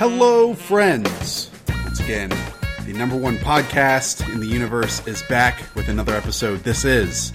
Hello, 0.00 0.54
friends. 0.54 1.50
Once 1.84 2.00
again, 2.00 2.30
the 2.86 2.94
number 2.94 3.18
one 3.18 3.36
podcast 3.36 4.26
in 4.32 4.40
the 4.40 4.46
universe 4.46 5.06
is 5.06 5.22
back 5.24 5.62
with 5.74 5.90
another 5.90 6.14
episode. 6.14 6.60
This 6.60 6.86
is 6.86 7.30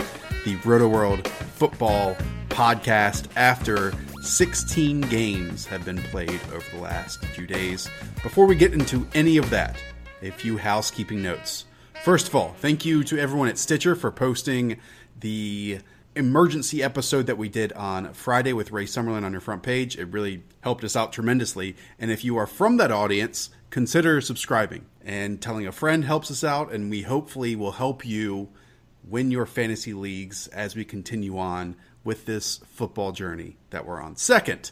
the 0.45 0.55
Rotoworld 0.63 1.27
Football 1.27 2.17
Podcast 2.49 3.27
after 3.35 3.93
16 4.23 5.01
games 5.01 5.67
have 5.67 5.85
been 5.85 5.99
played 5.99 6.41
over 6.51 6.65
the 6.73 6.81
last 6.81 7.23
few 7.23 7.45
days. 7.45 7.87
Before 8.23 8.47
we 8.47 8.55
get 8.55 8.73
into 8.73 9.07
any 9.13 9.37
of 9.37 9.51
that, 9.51 9.79
a 10.23 10.31
few 10.31 10.57
housekeeping 10.57 11.21
notes. 11.21 11.65
First 12.03 12.29
of 12.29 12.33
all, 12.33 12.55
thank 12.57 12.83
you 12.83 13.03
to 13.03 13.19
everyone 13.19 13.47
at 13.47 13.59
Stitcher 13.59 13.93
for 13.93 14.09
posting 14.09 14.77
the 15.19 15.81
emergency 16.15 16.81
episode 16.81 17.27
that 17.27 17.37
we 17.37 17.49
did 17.49 17.73
on 17.73 18.13
Friday 18.13 18.53
with 18.53 18.71
Ray 18.71 18.85
Summerlin 18.85 19.23
on 19.23 19.33
your 19.33 19.41
front 19.41 19.63
page. 19.63 19.97
It 19.97 20.05
really 20.05 20.43
helped 20.61 20.83
us 20.83 20.95
out 20.95 21.11
tremendously. 21.11 21.75
And 21.99 22.09
if 22.09 22.23
you 22.23 22.37
are 22.37 22.47
from 22.47 22.77
that 22.77 22.91
audience, 22.91 23.49
consider 23.69 24.21
subscribing 24.21 24.85
and 25.03 25.41
telling 25.41 25.67
a 25.67 25.71
friend 25.71 26.05
helps 26.05 26.31
us 26.31 26.43
out. 26.43 26.71
And 26.71 26.89
we 26.89 27.01
hopefully 27.01 27.55
will 27.55 27.73
help 27.73 28.05
you 28.05 28.49
win 29.03 29.29
your 29.29 29.45
fantasy 29.45 29.93
leagues 29.93 30.47
as 30.47 30.75
we 30.75 30.85
continue 30.85 31.37
on 31.37 31.75
with 32.03 32.25
this 32.25 32.57
football 32.65 33.11
journey 33.11 33.57
that 33.71 33.85
we're 33.85 34.01
on. 34.01 34.15
Second, 34.15 34.71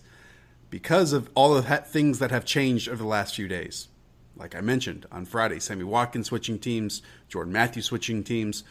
because 0.70 1.14
of 1.14 1.30
all 1.36 1.54
the 1.54 1.62
things 1.62 2.20
that 2.20 2.32
have 2.32 2.46
changed 2.46 2.88
over 2.88 3.04
the 3.04 3.08
last 3.08 3.36
few 3.36 3.48
days, 3.48 3.90
like 4.36 4.56
I 4.56 4.62
mentioned 4.62 5.06
on 5.12 5.26
Friday, 5.26 5.60
Sammy 5.60 5.84
Watkins 5.84 6.28
switching 6.28 6.58
teams, 6.58 7.02
Jordan 7.28 7.54
Matthews 7.54 7.86
switching 7.86 8.24
teams, 8.24 8.64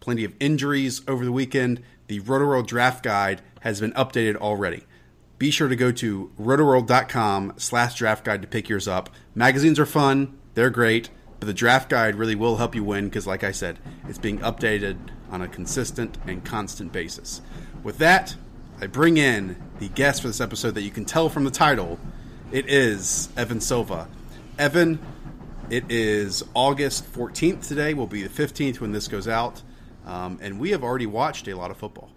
plenty 0.00 0.24
of 0.24 0.34
injuries 0.40 1.02
over 1.08 1.24
the 1.24 1.32
weekend. 1.32 1.82
The 2.06 2.20
Rotoworld 2.20 2.66
Draft 2.66 3.02
Guide 3.02 3.42
has 3.60 3.80
been 3.80 3.92
updated 3.92 4.36
already. 4.36 4.84
Be 5.38 5.50
sure 5.50 5.68
to 5.68 5.76
go 5.76 5.92
to 5.92 6.30
rotoworld.com 6.40 7.54
slash 7.58 7.94
draft 7.96 8.24
guide 8.24 8.40
to 8.42 8.48
pick 8.48 8.68
yours 8.68 8.88
up. 8.88 9.10
Magazines 9.34 9.78
are 9.78 9.86
fun, 9.86 10.38
they're 10.54 10.70
great, 10.70 11.10
but 11.38 11.46
the 11.46 11.52
draft 11.52 11.90
guide 11.90 12.14
really 12.14 12.34
will 12.34 12.56
help 12.56 12.74
you 12.74 12.82
win 12.82 13.04
because, 13.06 13.26
like 13.26 13.44
I 13.44 13.52
said, 13.52 13.78
it's 14.08 14.18
being 14.18 14.38
updated 14.38 14.96
on 15.30 15.42
a 15.42 15.48
consistent 15.48 16.16
and 16.26 16.42
constant 16.44 16.92
basis. 16.92 17.42
With 17.82 17.98
that, 17.98 18.34
I 18.80 18.86
bring 18.86 19.18
in 19.18 19.56
the 19.78 19.88
guest 19.88 20.22
for 20.22 20.28
this 20.28 20.40
episode 20.40 20.74
that 20.74 20.82
you 20.82 20.90
can 20.90 21.04
tell 21.04 21.28
from 21.28 21.44
the 21.44 21.50
title. 21.50 21.98
It 22.50 22.68
is 22.68 23.28
Evan 23.36 23.60
Silva. 23.60 24.08
Evan, 24.58 24.98
it 25.68 25.84
is 25.90 26.44
August 26.54 27.12
14th 27.12 27.68
today, 27.68 27.92
will 27.92 28.06
be 28.06 28.22
the 28.22 28.28
15th 28.28 28.80
when 28.80 28.92
this 28.92 29.08
goes 29.08 29.28
out. 29.28 29.62
Um, 30.06 30.38
and 30.40 30.60
we 30.60 30.70
have 30.70 30.84
already 30.84 31.06
watched 31.06 31.48
a 31.48 31.56
lot 31.56 31.70
of 31.70 31.76
football. 31.76 32.10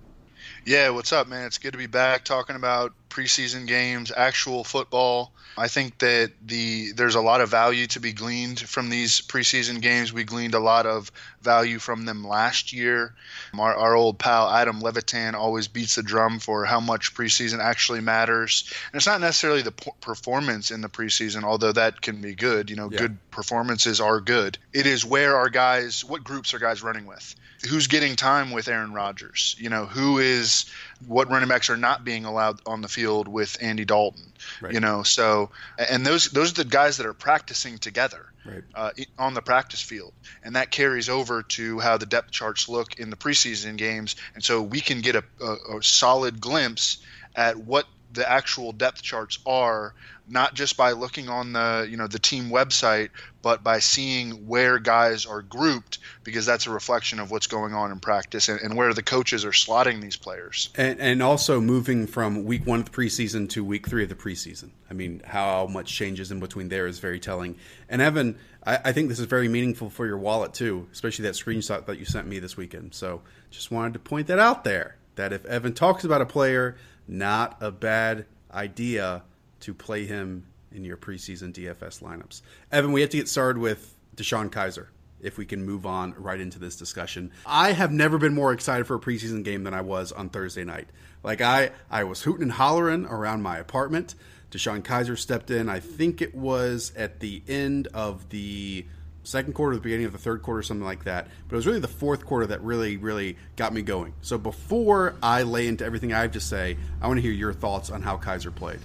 Yeah, 0.66 0.90
what's 0.90 1.12
up, 1.12 1.28
man? 1.28 1.48
It's 1.48 1.58
good 1.58 1.72
to 1.72 1.78
be 1.78 1.88
back 1.88 2.24
talking 2.24 2.56
about 2.56 2.94
preseason 3.10 3.68
games, 3.68 4.12
actual 4.16 4.64
football. 4.64 5.34
I 5.58 5.68
think 5.68 5.98
that 5.98 6.32
the 6.46 6.92
there's 6.94 7.16
a 7.16 7.22
lot 7.22 7.42
of 7.42 7.50
value 7.50 7.88
to 7.88 8.00
be 8.00 8.14
gleaned 8.14 8.60
from 8.60 8.90
these 8.90 9.20
preseason 9.20 9.82
games. 9.82 10.14
We 10.14 10.24
gleaned 10.24 10.54
a 10.54 10.60
lot 10.60 10.86
of 10.86 11.12
value 11.42 11.80
from 11.80 12.06
them 12.06 12.26
last 12.26 12.72
year. 12.72 13.16
Our, 13.58 13.76
our 13.76 13.96
old 13.96 14.20
pal 14.20 14.50
Adam 14.50 14.80
Levitan 14.80 15.36
always 15.36 15.68
beats 15.68 15.96
the 15.96 16.04
drum 16.04 16.40
for 16.40 16.66
how 16.66 16.80
much 16.80 17.14
preseason 17.14 17.60
actually 17.60 18.02
matters. 18.02 18.72
And 18.92 18.98
it's 19.00 19.08
not 19.08 19.22
necessarily 19.22 19.64
the 19.64 19.72
p- 19.72 19.92
performance 20.02 20.72
in 20.72 20.82
the 20.82 20.90
preseason, 20.90 21.44
although 21.44 21.74
that 21.74 22.02
can 22.02 22.22
be 22.22 22.36
good. 22.36 22.70
You 22.70 22.76
know, 22.76 22.90
yeah. 22.92 23.00
good 23.00 23.32
performances 23.32 24.00
are 24.00 24.22
good. 24.22 24.58
It 24.72 24.86
is 24.86 25.04
where 25.04 25.36
our 25.36 25.50
guys, 25.50 26.06
what 26.06 26.24
groups 26.24 26.54
are 26.54 26.60
guys 26.60 26.84
running 26.84 27.06
with 27.06 27.36
who's 27.68 27.88
getting 27.88 28.16
time 28.16 28.52
with 28.52 28.68
Aaron 28.68 28.94
Rodgers? 28.94 29.56
You 29.60 29.70
know, 29.70 29.86
who 29.86 30.20
is 30.20 30.66
what 31.08 31.30
running 31.30 31.50
backs 31.50 31.70
are 31.70 31.78
not 31.78 32.04
being 32.04 32.26
allowed 32.26 32.62
on 32.66 32.82
the 32.82 32.88
field 32.88 33.28
with 33.28 33.58
Andy 33.62 33.86
Dalton? 33.86 34.32
Right. 34.62 34.74
You 34.74 34.80
know, 34.80 35.04
so 35.04 35.50
and 35.78 36.06
those 36.06 36.30
those 36.30 36.52
are 36.52 36.64
the 36.64 36.70
guys 36.70 36.98
that 36.98 37.06
are 37.06 37.14
practicing 37.14 37.78
together 37.78 38.32
right. 38.46 38.64
uh, 38.76 38.92
on 39.18 39.34
the 39.34 39.42
practice 39.42 39.82
field, 39.82 40.14
and 40.44 40.56
that 40.56 40.72
carries 40.72 41.10
over 41.10 41.44
to 41.44 41.80
how 41.80 41.98
the 41.98 42.06
depth 42.06 42.32
charts 42.32 42.70
look 42.70 43.00
in 43.00 43.10
the 43.10 43.18
preseason 43.18 43.78
games, 43.78 44.16
and 44.36 44.44
so 44.44 44.62
we 44.62 44.82
can 44.82 45.02
get 45.02 45.16
a, 45.16 45.24
a, 45.42 45.78
a 45.78 45.84
solid 45.84 46.40
glimpse 46.40 47.00
at 47.36 47.58
what 47.58 47.86
the 48.14 48.30
actual 48.30 48.72
depth 48.72 49.02
charts 49.02 49.40
are 49.46 49.94
not 50.28 50.54
just 50.54 50.78
by 50.78 50.92
looking 50.92 51.30
on 51.30 51.54
the 51.54 51.88
you 51.90 51.98
know 51.98 52.08
the 52.08 52.20
team 52.20 52.50
website 52.50 53.10
but 53.42 53.64
by 53.64 53.80
seeing 53.80 54.48
where 54.48 54.80
guys 54.80 55.26
are 55.26 55.42
grouped 55.42 56.00
because 56.24 56.46
that's 56.46 56.68
a 56.68 56.70
reflection 56.70 57.20
of 57.20 57.32
what's 57.32 57.48
going 57.48 57.74
on 57.74 57.92
in 57.92 58.00
practice 58.00 58.50
and, 58.50 58.60
and 58.62 58.76
where 58.76 58.94
the 58.94 59.02
coaches 59.02 59.46
are 59.46 59.52
slotting 59.52 60.02
these 60.02 60.18
players. 60.18 60.70
And, 60.76 61.00
and, 61.00 61.24
also 61.24 61.62
moving 61.62 62.06
from 62.06 62.44
week 62.44 62.66
one 62.66 62.80
of 62.80 62.86
the 62.86 62.92
preseason 62.92 63.50
to 63.52 63.64
week 63.64 63.88
three 63.88 64.04
of 64.04 64.10
the 64.10 64.16
preseason. 64.16 64.72
I 64.90 64.94
mean 64.94 65.22
how 65.26 65.68
much 65.68 65.94
changes 65.94 66.32
in 66.32 66.40
between 66.40 66.70
there 66.70 66.88
is 66.88 67.00
very 67.00 67.20
telling. 67.20 67.56
And 67.88 68.02
evan 68.02 68.38
I, 68.66 68.80
I 68.86 68.92
think 68.92 69.10
this 69.10 69.20
is 69.20 69.26
very 69.26 69.48
meaningful 69.48 69.90
for 69.90 70.06
your 70.06 70.18
wallet 70.18 70.54
too 70.54 70.88
especially 70.92 71.24
that 71.24 71.36
screenshot 71.36 71.86
that 71.86 71.98
you 71.98 72.06
sent 72.06 72.28
me 72.28 72.40
this 72.40 72.58
weekend. 72.58 72.94
So 72.94 73.22
just 73.50 73.72
wanted 73.72 73.94
to 73.94 74.00
point 74.00 74.28
that 74.28 74.40
out 74.40 74.64
there 74.64 74.98
that 75.16 75.34
if 75.34 75.46
evan 75.46 75.74
talks 75.74 76.04
about 76.04 76.22
a 76.22 76.26
player 76.26 76.78
not 77.10 77.58
a 77.62 77.72
bad 77.72 78.26
idea 78.52 79.24
to 79.62 79.74
play 79.74 80.06
him 80.06 80.46
in 80.72 80.86
your 80.86 80.98
preseason 80.98 81.52
DFS 81.52 82.02
lineups. 82.02 82.42
Evan, 82.72 82.92
we 82.92 83.02
have 83.02 83.10
to 83.10 83.18
get 83.18 83.28
started 83.28 83.60
with 83.60 83.96
Deshaun 84.16 84.50
Kizer 84.50 84.88
if 85.22 85.38
we 85.38 85.46
can 85.46 85.66
move 85.66 85.86
on 85.86 86.14
right 86.18 86.40
into 86.40 86.60
this 86.60 86.76
discussion. 86.76 87.32
I 87.46 87.74
have 87.74 87.92
never 87.92 88.18
been 88.18 88.34
more 88.34 88.54
excited 88.54 88.88
for 88.88 88.96
a 88.96 89.00
preseason 89.00 89.44
game 89.44 89.64
than 89.64 89.74
I 89.74 89.82
was 89.82 90.12
on 90.12 90.30
Thursday 90.30 90.64
night. 90.64 90.88
Like 91.24 91.42
I, 91.42 91.72
I 91.90 92.06
was 92.06 92.22
hooting 92.22 92.44
and 92.44 92.52
hollering 92.54 93.06
around 93.06 93.42
my 93.42 93.58
apartment. 93.58 94.16
Deshaun 94.52 94.82
Kizer 94.82 95.18
stepped 95.18 95.52
in. 95.52 95.70
I 95.70 95.80
think 95.80 96.22
it 96.22 96.34
was 96.34 96.94
at 96.96 97.20
the 97.20 97.44
end 97.48 97.88
of 97.94 98.30
the 98.30 98.86
second 99.24 99.54
quarter, 99.54 99.76
the 99.76 99.82
beginning 99.82 100.06
of 100.06 100.12
the 100.12 100.18
third 100.18 100.42
quarter, 100.42 100.62
something 100.64 100.86
like 100.86 101.04
that. 101.04 101.28
But 101.48 101.56
it 101.56 101.58
was 101.58 101.68
really 101.68 101.80
the 101.80 101.88
fourth 101.88 102.26
quarter 102.26 102.48
that 102.48 102.62
really, 102.62 102.98
really 102.98 103.38
got 103.56 103.74
me 103.74 103.82
going. 103.82 104.14
So 104.22 104.38
before 104.38 105.16
I 105.22 105.44
lay 105.44 105.68
into 105.68 105.86
everything 105.86 106.14
I 106.14 106.22
have 106.22 106.32
to 106.32 106.40
say, 106.40 106.78
I 107.02 107.08
want 107.08 107.18
to 107.18 107.22
hear 107.22 107.32
your 107.32 107.54
thoughts 107.54 107.90
on 107.90 108.02
how 108.02 108.18
Kizer 108.18 108.54
played. 108.54 108.80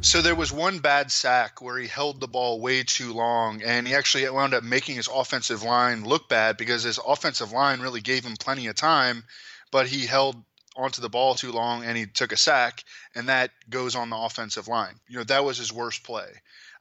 So 0.00 0.20
there 0.20 0.34
was 0.34 0.50
one 0.50 0.80
bad 0.80 1.12
sack 1.12 1.62
where 1.62 1.78
he 1.78 1.86
held 1.86 2.18
the 2.18 2.26
ball 2.26 2.60
way 2.60 2.82
too 2.82 3.12
long, 3.12 3.62
and 3.62 3.86
he 3.86 3.94
actually 3.94 4.28
wound 4.28 4.52
up 4.52 4.64
making 4.64 4.96
his 4.96 5.08
offensive 5.12 5.62
line 5.62 6.04
look 6.04 6.28
bad 6.28 6.56
because 6.56 6.82
his 6.82 6.98
offensive 7.06 7.52
line 7.52 7.80
really 7.80 8.00
gave 8.00 8.24
him 8.24 8.34
plenty 8.36 8.66
of 8.66 8.74
time, 8.74 9.22
but 9.70 9.86
he 9.86 10.04
held 10.04 10.42
onto 10.76 11.02
the 11.02 11.08
ball 11.08 11.34
too 11.34 11.52
long 11.52 11.84
and 11.84 11.96
he 11.96 12.06
took 12.06 12.32
a 12.32 12.36
sack, 12.36 12.82
and 13.14 13.28
that 13.28 13.50
goes 13.70 13.94
on 13.94 14.10
the 14.10 14.16
offensive 14.16 14.66
line. 14.66 14.94
You 15.08 15.18
know 15.18 15.24
that 15.24 15.44
was 15.44 15.58
his 15.58 15.72
worst 15.72 16.02
play. 16.02 16.28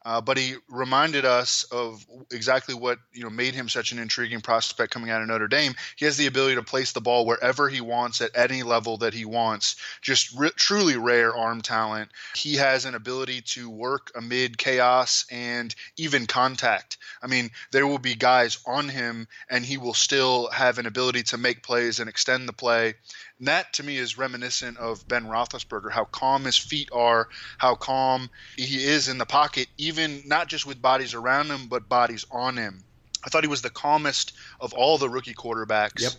Uh, 0.03 0.19
but 0.19 0.37
he 0.37 0.55
reminded 0.67 1.25
us 1.25 1.63
of 1.65 2.05
exactly 2.31 2.73
what 2.73 2.97
you 3.13 3.23
know 3.23 3.29
made 3.29 3.53
him 3.53 3.69
such 3.69 3.91
an 3.91 3.99
intriguing 3.99 4.41
prospect 4.41 4.91
coming 4.91 5.09
out 5.11 5.21
of 5.21 5.27
Notre 5.27 5.47
Dame. 5.47 5.73
He 5.95 6.05
has 6.05 6.17
the 6.17 6.27
ability 6.27 6.55
to 6.55 6.63
place 6.63 6.91
the 6.91 7.01
ball 7.01 7.25
wherever 7.25 7.69
he 7.69 7.81
wants 7.81 8.21
at 8.21 8.31
any 8.35 8.63
level 8.63 8.97
that 8.97 9.13
he 9.13 9.25
wants. 9.25 9.75
Just 10.01 10.35
re- 10.35 10.51
truly 10.55 10.97
rare 10.97 11.35
arm 11.35 11.61
talent. 11.61 12.09
He 12.35 12.55
has 12.55 12.85
an 12.85 12.95
ability 12.95 13.41
to 13.41 13.69
work 13.69 14.11
amid 14.15 14.57
chaos 14.57 15.25
and 15.29 15.73
even 15.97 16.25
contact. 16.25 16.97
I 17.21 17.27
mean, 17.27 17.51
there 17.71 17.85
will 17.85 17.99
be 17.99 18.15
guys 18.15 18.57
on 18.65 18.89
him, 18.89 19.27
and 19.49 19.63
he 19.63 19.77
will 19.77 19.93
still 19.93 20.49
have 20.49 20.79
an 20.79 20.87
ability 20.87 21.23
to 21.23 21.37
make 21.37 21.61
plays 21.61 21.99
and 21.99 22.09
extend 22.09 22.49
the 22.49 22.53
play. 22.53 22.95
And 23.41 23.47
that 23.47 23.73
to 23.73 23.83
me 23.83 23.97
is 23.97 24.19
reminiscent 24.19 24.77
of 24.77 25.07
Ben 25.07 25.25
Roethlisberger, 25.25 25.91
how 25.91 26.05
calm 26.05 26.43
his 26.43 26.57
feet 26.57 26.89
are, 26.91 27.27
how 27.57 27.73
calm 27.73 28.29
he 28.55 28.85
is 28.85 29.07
in 29.07 29.17
the 29.17 29.25
pocket, 29.25 29.67
even 29.79 30.21
not 30.27 30.47
just 30.47 30.67
with 30.67 30.79
bodies 30.79 31.15
around 31.15 31.49
him, 31.49 31.67
but 31.67 31.89
bodies 31.89 32.23
on 32.29 32.55
him. 32.55 32.83
I 33.25 33.29
thought 33.29 33.43
he 33.43 33.49
was 33.49 33.63
the 33.63 33.71
calmest 33.71 34.33
of 34.59 34.73
all 34.73 34.99
the 34.99 35.09
rookie 35.09 35.33
quarterbacks 35.33 36.01
yep. 36.01 36.11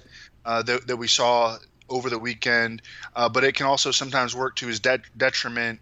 uh, 0.44 0.62
that, 0.62 0.88
that 0.88 0.96
we 0.96 1.06
saw 1.06 1.58
over 1.92 2.08
the 2.08 2.18
weekend, 2.18 2.82
uh, 3.14 3.28
but 3.28 3.44
it 3.44 3.54
can 3.54 3.66
also 3.66 3.90
sometimes 3.90 4.34
work 4.34 4.56
to 4.56 4.66
his 4.66 4.80
de- 4.80 5.02
detriment 5.16 5.80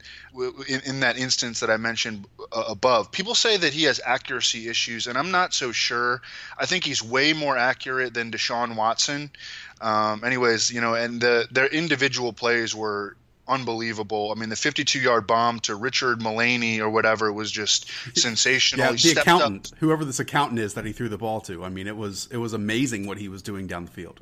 in, 0.68 0.80
in, 0.84 1.00
that 1.00 1.16
instance 1.16 1.60
that 1.60 1.70
I 1.70 1.76
mentioned 1.76 2.26
uh, 2.52 2.64
above. 2.68 3.12
People 3.12 3.34
say 3.34 3.56
that 3.56 3.72
he 3.72 3.84
has 3.84 4.00
accuracy 4.04 4.68
issues, 4.68 5.06
and 5.06 5.16
I'm 5.16 5.30
not 5.30 5.54
so 5.54 5.72
sure. 5.72 6.20
I 6.58 6.66
think 6.66 6.84
he's 6.84 7.02
way 7.02 7.32
more 7.32 7.56
accurate 7.56 8.12
than 8.12 8.30
Deshaun 8.32 8.74
Watson. 8.74 9.30
Um, 9.80 10.24
anyways, 10.24 10.70
you 10.70 10.80
know, 10.80 10.94
and 10.94 11.20
the, 11.20 11.46
their 11.50 11.68
individual 11.68 12.32
plays 12.32 12.74
were 12.74 13.16
unbelievable. 13.46 14.32
I 14.34 14.38
mean, 14.38 14.48
the 14.48 14.56
52 14.56 14.98
yard 14.98 15.26
bomb 15.26 15.60
to 15.60 15.76
Richard 15.76 16.20
Mullaney 16.20 16.80
or 16.80 16.90
whatever 16.90 17.32
was 17.32 17.50
just 17.50 17.90
sensational. 18.18 18.86
Yeah, 18.86 18.96
he 18.96 19.14
the 19.14 19.20
accountant, 19.20 19.72
up. 19.72 19.78
whoever 19.78 20.04
this 20.04 20.20
accountant 20.20 20.58
is 20.60 20.74
that 20.74 20.84
he 20.84 20.92
threw 20.92 21.08
the 21.08 21.18
ball 21.18 21.40
to. 21.42 21.64
I 21.64 21.68
mean, 21.68 21.86
it 21.86 21.96
was 21.96 22.28
it 22.30 22.38
was 22.38 22.52
amazing 22.52 23.06
what 23.06 23.18
he 23.18 23.28
was 23.28 23.42
doing 23.42 23.66
down 23.66 23.84
the 23.84 23.90
field 23.90 24.20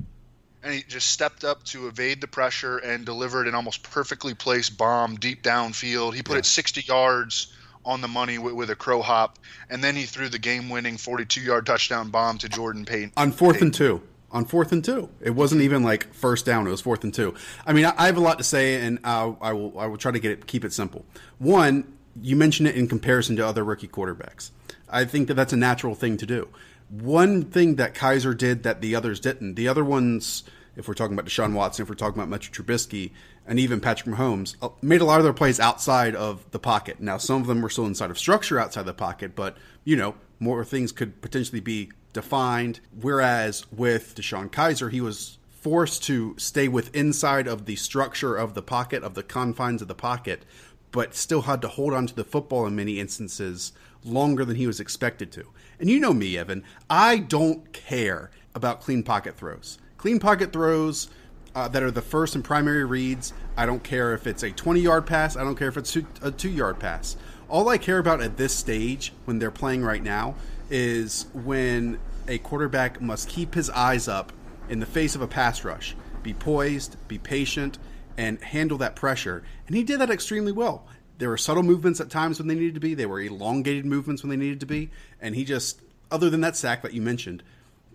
and 0.63 0.73
he 0.73 0.83
just 0.83 1.09
stepped 1.09 1.43
up 1.43 1.63
to 1.63 1.87
evade 1.87 2.21
the 2.21 2.27
pressure 2.27 2.77
and 2.77 3.05
delivered 3.05 3.47
an 3.47 3.55
almost 3.55 3.83
perfectly 3.83 4.33
placed 4.33 4.77
bomb 4.77 5.15
deep 5.15 5.41
downfield. 5.41 6.13
He 6.13 6.21
put 6.21 6.33
yeah. 6.33 6.39
it 6.39 6.45
60 6.45 6.81
yards 6.81 7.53
on 7.85 8.01
the 8.01 8.07
money 8.07 8.37
with, 8.37 8.53
with, 8.53 8.69
a 8.69 8.75
crow 8.75 9.01
hop, 9.01 9.39
and 9.69 9.83
then 9.83 9.95
he 9.95 10.03
threw 10.03 10.27
the 10.27 10.39
game-winning 10.39 10.97
42-yard 10.97 11.65
touchdown 11.65 12.09
bomb 12.09 12.37
to 12.39 12.49
Jordan 12.49 12.85
Payton 12.85 13.13
on 13.15 13.31
fourth 13.31 13.61
and 13.61 13.73
two. 13.73 14.01
On 14.31 14.45
fourth 14.45 14.71
and 14.71 14.85
two, 14.85 15.09
it 15.21 15.31
wasn't 15.31 15.61
even 15.61 15.81
like 15.81 16.13
first 16.13 16.45
down; 16.45 16.67
it 16.67 16.69
was 16.69 16.81
fourth 16.81 17.03
and 17.03 17.11
two. 17.11 17.33
I 17.65 17.73
mean, 17.73 17.85
I, 17.85 17.93
I 17.97 18.05
have 18.05 18.17
a 18.17 18.19
lot 18.19 18.37
to 18.37 18.43
say, 18.43 18.75
and 18.75 18.99
uh, 19.03 19.33
I 19.41 19.53
will 19.53 19.79
I 19.79 19.87
will 19.87 19.97
try 19.97 20.11
to 20.11 20.19
get 20.19 20.31
it 20.31 20.45
keep 20.45 20.63
it 20.63 20.71
simple. 20.71 21.03
One, 21.39 21.91
you 22.21 22.35
mentioned 22.35 22.67
it 22.67 22.75
in 22.75 22.87
comparison 22.87 23.35
to 23.37 23.47
other 23.47 23.63
rookie 23.63 23.87
quarterbacks. 23.87 24.51
I 24.87 25.05
think 25.05 25.29
that 25.29 25.33
that's 25.33 25.53
a 25.53 25.57
natural 25.57 25.95
thing 25.95 26.17
to 26.17 26.27
do 26.27 26.47
one 26.89 27.43
thing 27.43 27.75
that 27.75 27.93
Kizer 27.93 28.37
did 28.37 28.63
that 28.63 28.81
the 28.81 28.95
others 28.95 29.19
didn't. 29.19 29.55
The 29.55 29.67
other 29.67 29.85
ones, 29.85 30.43
if 30.75 30.87
we're 30.87 30.93
talking 30.93 31.13
about 31.13 31.25
Deshaun 31.25 31.53
Watson, 31.53 31.83
if 31.83 31.89
we're 31.89 31.95
talking 31.95 32.19
about 32.19 32.29
Mitchell 32.29 32.53
Trubisky, 32.53 33.11
and 33.45 33.59
even 33.59 33.79
Patrick 33.79 34.15
Mahomes, 34.15 34.55
uh, 34.61 34.69
made 34.81 35.01
a 35.01 35.05
lot 35.05 35.19
of 35.19 35.23
their 35.23 35.33
plays 35.33 35.59
outside 35.59 36.15
of 36.15 36.49
the 36.51 36.59
pocket. 36.59 36.99
Now, 36.99 37.17
some 37.17 37.41
of 37.41 37.47
them 37.47 37.61
were 37.61 37.69
still 37.69 37.85
inside 37.85 38.11
of 38.11 38.19
structure 38.19 38.59
outside 38.59 38.83
the 38.83 38.93
pocket, 38.93 39.35
but 39.35 39.57
you 39.83 39.95
know, 39.95 40.15
more 40.39 40.63
things 40.63 40.91
could 40.91 41.21
potentially 41.21 41.59
be 41.59 41.91
defined. 42.13 42.79
Whereas 43.01 43.65
with 43.71 44.15
DeShone 44.15 44.49
Kizer, 44.49 44.91
he 44.91 45.01
was 45.01 45.37
forced 45.49 46.03
to 46.03 46.35
stay 46.37 46.67
with 46.67 46.95
inside 46.95 47.47
of 47.47 47.65
the 47.65 47.75
structure 47.75 48.35
of 48.35 48.53
the 48.53 48.61
pocket, 48.61 49.03
of 49.03 49.13
the 49.13 49.23
confines 49.23 49.81
of 49.81 49.87
the 49.87 49.95
pocket, 49.95 50.45
but 50.91 51.15
still 51.15 51.43
had 51.43 51.61
to 51.61 51.67
hold 51.67 51.93
on 51.93 52.07
to 52.07 52.15
the 52.15 52.23
football 52.23 52.65
in 52.65 52.75
many 52.75 52.99
instances 52.99 53.73
longer 54.03 54.45
than 54.45 54.55
he 54.55 54.67
was 54.67 54.79
expected 54.79 55.31
to. 55.31 55.45
And 55.79 55.89
you 55.89 55.99
know 55.99 56.13
me, 56.13 56.37
Evan, 56.37 56.63
I 56.89 57.17
don't 57.17 57.71
care 57.73 58.31
about 58.55 58.81
clean 58.81 59.03
pocket 59.03 59.37
throws. 59.37 59.77
Clean 59.97 60.19
pocket 60.19 60.51
throws 60.51 61.09
uh, 61.55 61.67
that 61.67 61.83
are 61.83 61.91
the 61.91 62.01
first 62.01 62.35
and 62.35 62.43
primary 62.43 62.85
reads, 62.85 63.33
I 63.57 63.65
don't 63.65 63.83
care 63.83 64.13
if 64.13 64.27
it's 64.27 64.43
a 64.43 64.51
20 64.51 64.79
yard 64.79 65.05
pass, 65.05 65.35
I 65.35 65.43
don't 65.43 65.55
care 65.55 65.67
if 65.67 65.77
it's 65.77 65.95
a 66.21 66.31
two 66.31 66.49
yard 66.49 66.79
pass. 66.79 67.17
All 67.47 67.69
I 67.69 67.77
care 67.77 67.97
about 67.97 68.21
at 68.21 68.37
this 68.37 68.53
stage, 68.53 69.13
when 69.25 69.39
they're 69.39 69.51
playing 69.51 69.83
right 69.83 70.03
now, 70.03 70.35
is 70.69 71.25
when 71.33 71.99
a 72.27 72.37
quarterback 72.37 73.01
must 73.01 73.27
keep 73.27 73.55
his 73.55 73.69
eyes 73.71 74.07
up 74.07 74.31
in 74.69 74.79
the 74.79 74.85
face 74.85 75.15
of 75.15 75.21
a 75.21 75.27
pass 75.27 75.63
rush, 75.63 75.95
be 76.21 76.33
poised, 76.33 76.95
be 77.07 77.17
patient, 77.17 77.79
and 78.19 78.43
handle 78.43 78.77
that 78.77 78.97
pressure. 78.97 79.45
And 79.65 79.77
he 79.77 79.83
did 79.83 80.01
that 80.01 80.09
extremely 80.09 80.51
well. 80.51 80.85
There 81.19 81.29
were 81.29 81.37
subtle 81.37 81.63
movements 81.63 82.01
at 82.01 82.09
times 82.09 82.37
when 82.37 82.49
they 82.49 82.53
needed 82.53 82.73
to 82.73 82.81
be. 82.81 82.93
They 82.93 83.05
were 83.05 83.21
elongated 83.21 83.85
movements 83.85 84.21
when 84.21 84.29
they 84.29 84.35
needed 84.35 84.59
to 84.59 84.65
be. 84.65 84.91
And 85.21 85.35
he 85.35 85.45
just, 85.45 85.81
other 86.11 86.29
than 86.29 86.41
that 86.41 86.57
sack 86.57 86.81
that 86.81 86.93
you 86.93 87.01
mentioned, 87.01 87.43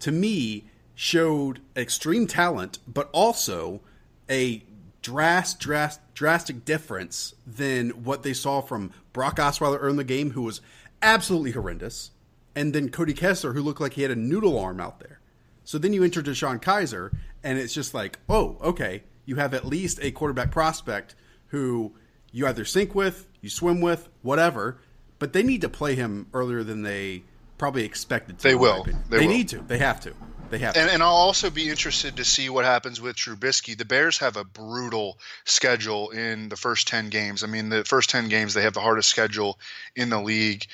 to 0.01 0.11
me 0.11 0.65
showed 0.95 1.61
extreme 1.77 2.27
talent, 2.27 2.79
but 2.89 3.11
also 3.13 3.83
a 4.31 4.65
drast, 5.03 5.61
drast, 5.61 6.01
drastic 6.15 6.65
difference 6.65 7.35
than 7.47 7.91
what 7.91 8.23
they 8.23 8.33
saw 8.33 8.63
from 8.63 8.93
Brock 9.13 9.37
Osweiler 9.37 9.77
early 9.79 9.91
in 9.91 9.97
the 9.97 10.05
game, 10.05 10.31
who 10.31 10.43
was 10.43 10.63
absolutely 11.03 11.51
horrendous, 11.51 12.13
and 12.57 12.73
then 12.73 12.89
Cody 12.89 13.13
Kessler, 13.13 13.53
who 13.53 13.61
looked 13.63 13.81
like 13.81 13.93
he 13.93 14.03
had 14.03 14.11
a 14.11 14.17
noodle 14.17 14.59
arm 14.59 14.81
out 14.81 15.01
there. 15.01 15.21
So 15.65 15.77
then 15.77 15.93
you 15.93 16.03
enter 16.03 16.23
DeShone 16.23 16.63
Kizer, 16.63 17.15
and 17.43 17.59
it's 17.59 17.75
just 17.75 17.93
like, 17.93 18.21
oh, 18.27 18.57
okay, 18.63 19.03
you 19.25 19.37
have 19.37 19.55
at 19.55 19.65
least 19.65 19.99
a 20.03 20.11
quarterback 20.11 20.51
prospect 20.51 21.15
who 21.49 21.93
you 22.33 22.47
either 22.47 22.65
sink 22.65 22.95
with, 22.95 23.29
you 23.41 23.49
swim 23.49 23.81
with, 23.81 24.09
whatever. 24.23 24.79
But 25.19 25.33
they 25.33 25.43
need 25.43 25.61
to 25.61 25.69
play 25.69 25.95
him 25.95 26.27
earlier 26.35 26.63
than 26.65 26.83
they 26.83 27.23
probably 27.59 27.85
expected 27.85 28.39
to. 28.39 28.43
They 28.43 28.55
will. 28.55 28.85
They, 28.85 28.93
they 29.09 29.27
will. 29.27 29.33
need 29.33 29.49
to. 29.51 29.59
They 29.59 29.79
have 29.79 30.01
to. 30.01 30.13
They 30.51 30.59
have. 30.59 30.77
And, 30.77 30.91
and, 30.91 31.03
I'll 31.03 31.09
also 31.09 31.51
be 31.51 31.69
interested 31.69 32.17
to 32.17 32.25
see 32.25 32.51
what 32.51 32.65
happens 32.65 33.01
with 33.01 33.17
Trubisky. 33.17 33.77
The 33.77 33.85
Bears 33.85 34.19
have 34.19 34.37
a 34.37 34.45
brutal 34.45 35.19
schedule 35.45 36.11
in 36.11 36.49
the 36.49 36.57
first 36.57 36.87
ten 36.87 37.09
games. 37.09 37.43
I 37.43 37.47
mean, 37.47 37.71
the 37.71 37.85
first 37.85 38.11
ten 38.11 38.29
games 38.29 38.55
they 38.55 38.63
have 38.63 38.75
the 38.75 38.81
hardest 38.81 39.09
schedule 39.09 39.59
in 39.97 40.11
the 40.11 40.21
league. 40.21 40.67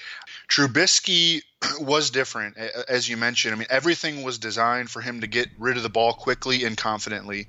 Trubisky 0.51 1.43
was 1.81 2.11
different, 2.11 2.59
as 2.89 3.09
you 3.09 3.17
mentioned. 3.17 3.55
I 3.55 3.59
mean, 3.59 3.69
everything 3.71 4.23
was 4.23 4.39
designed 4.39 4.91
for 4.91 5.01
him 5.01 5.21
to 5.21 5.27
get 5.27 5.49
rid 5.59 5.77
of 5.77 5.83
the 5.83 5.89
ball 5.89 6.13
quickly 6.13 6.65
and 6.65 6.77
confidently. 6.77 7.47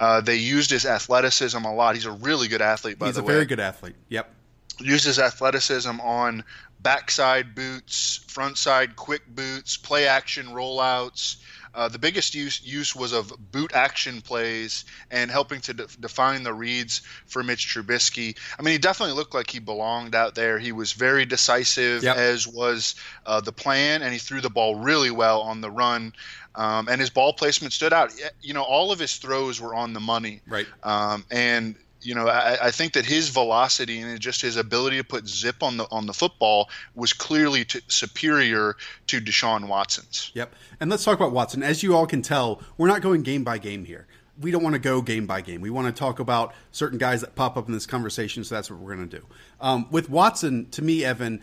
Uh, 0.00 0.20
they 0.20 0.36
used 0.36 0.70
his 0.70 0.86
athleticism 0.86 1.62
a 1.62 1.74
lot. 1.74 1.94
He's 1.94 2.06
a 2.06 2.12
really 2.12 2.48
good 2.48 2.62
athlete, 2.62 2.98
by 2.98 3.06
He's 3.06 3.16
the 3.16 3.22
way. 3.22 3.26
He's 3.26 3.30
a 3.30 3.36
very 3.36 3.46
good 3.46 3.60
athlete. 3.60 3.96
Yep. 4.08 4.34
Used 4.80 5.04
his 5.04 5.18
athleticism 5.18 6.00
on 6.00 6.44
backside 6.80 7.54
boots, 7.54 8.24
front 8.28 8.56
side 8.56 8.96
quick 8.96 9.22
boots, 9.34 9.76
play 9.76 10.06
action 10.06 10.46
rollouts. 10.46 11.36
Uh, 11.74 11.88
the 11.88 11.98
biggest 11.98 12.34
use 12.34 12.60
use 12.64 12.94
was 12.94 13.12
of 13.12 13.32
boot 13.52 13.72
action 13.74 14.20
plays 14.20 14.84
and 15.10 15.30
helping 15.30 15.60
to 15.60 15.74
de- 15.74 15.86
define 16.00 16.42
the 16.42 16.52
reads 16.52 17.02
for 17.26 17.42
Mitch 17.42 17.66
Trubisky. 17.66 18.36
I 18.58 18.62
mean, 18.62 18.72
he 18.72 18.78
definitely 18.78 19.14
looked 19.14 19.34
like 19.34 19.50
he 19.50 19.58
belonged 19.58 20.14
out 20.14 20.34
there. 20.34 20.58
He 20.58 20.72
was 20.72 20.92
very 20.92 21.24
decisive, 21.24 22.02
yep. 22.02 22.16
as 22.16 22.46
was 22.46 22.94
uh, 23.26 23.40
the 23.40 23.52
plan, 23.52 24.02
and 24.02 24.12
he 24.12 24.18
threw 24.18 24.40
the 24.40 24.50
ball 24.50 24.74
really 24.76 25.10
well 25.10 25.42
on 25.42 25.60
the 25.60 25.70
run. 25.70 26.12
Um, 26.54 26.88
and 26.88 27.00
his 27.00 27.10
ball 27.10 27.32
placement 27.32 27.72
stood 27.72 27.92
out. 27.92 28.12
You 28.40 28.54
know, 28.54 28.62
all 28.62 28.90
of 28.90 28.98
his 28.98 29.16
throws 29.16 29.60
were 29.60 29.74
on 29.74 29.92
the 29.92 30.00
money. 30.00 30.40
Right. 30.46 30.66
Um, 30.82 31.24
and 31.30 31.76
you 32.00 32.14
know, 32.14 32.28
I, 32.28 32.66
I, 32.66 32.70
think 32.70 32.92
that 32.92 33.04
his 33.04 33.28
velocity 33.28 34.00
and 34.00 34.20
just 34.20 34.40
his 34.40 34.56
ability 34.56 34.98
to 34.98 35.04
put 35.04 35.26
zip 35.26 35.62
on 35.62 35.76
the 35.76 35.86
on 35.90 36.06
the 36.06 36.12
football 36.12 36.70
was 36.94 37.12
clearly 37.12 37.66
superior 37.88 38.76
to 39.08 39.20
Deshaun 39.20 39.68
Watson's. 39.68 40.30
Yep. 40.34 40.54
And 40.80 40.90
let's 40.90 41.04
talk 41.04 41.18
about 41.18 41.32
Watson. 41.32 41.62
As 41.62 41.82
you 41.82 41.96
all 41.96 42.06
can 42.06 42.22
tell, 42.22 42.62
we're 42.76 42.88
not 42.88 43.02
going 43.02 43.22
game 43.22 43.44
by 43.44 43.58
game 43.58 43.84
here. 43.84 44.06
We 44.40 44.52
don't 44.52 44.62
want 44.62 44.74
to 44.74 44.80
go 44.80 45.02
game 45.02 45.26
by 45.26 45.40
game. 45.40 45.60
We 45.60 45.70
want 45.70 45.94
to 45.94 45.98
talk 45.98 46.20
about 46.20 46.54
certain 46.70 46.98
guys 46.98 47.22
that 47.22 47.34
pop 47.34 47.56
up 47.56 47.66
in 47.66 47.72
this 47.72 47.86
conversation. 47.86 48.44
So 48.44 48.54
that's 48.54 48.70
what 48.70 48.78
we're 48.78 48.94
going 48.94 49.08
to 49.08 49.18
do. 49.18 49.26
Um, 49.60 49.88
with 49.90 50.08
Watson, 50.08 50.70
to 50.70 50.82
me, 50.82 51.04
Evan, 51.04 51.42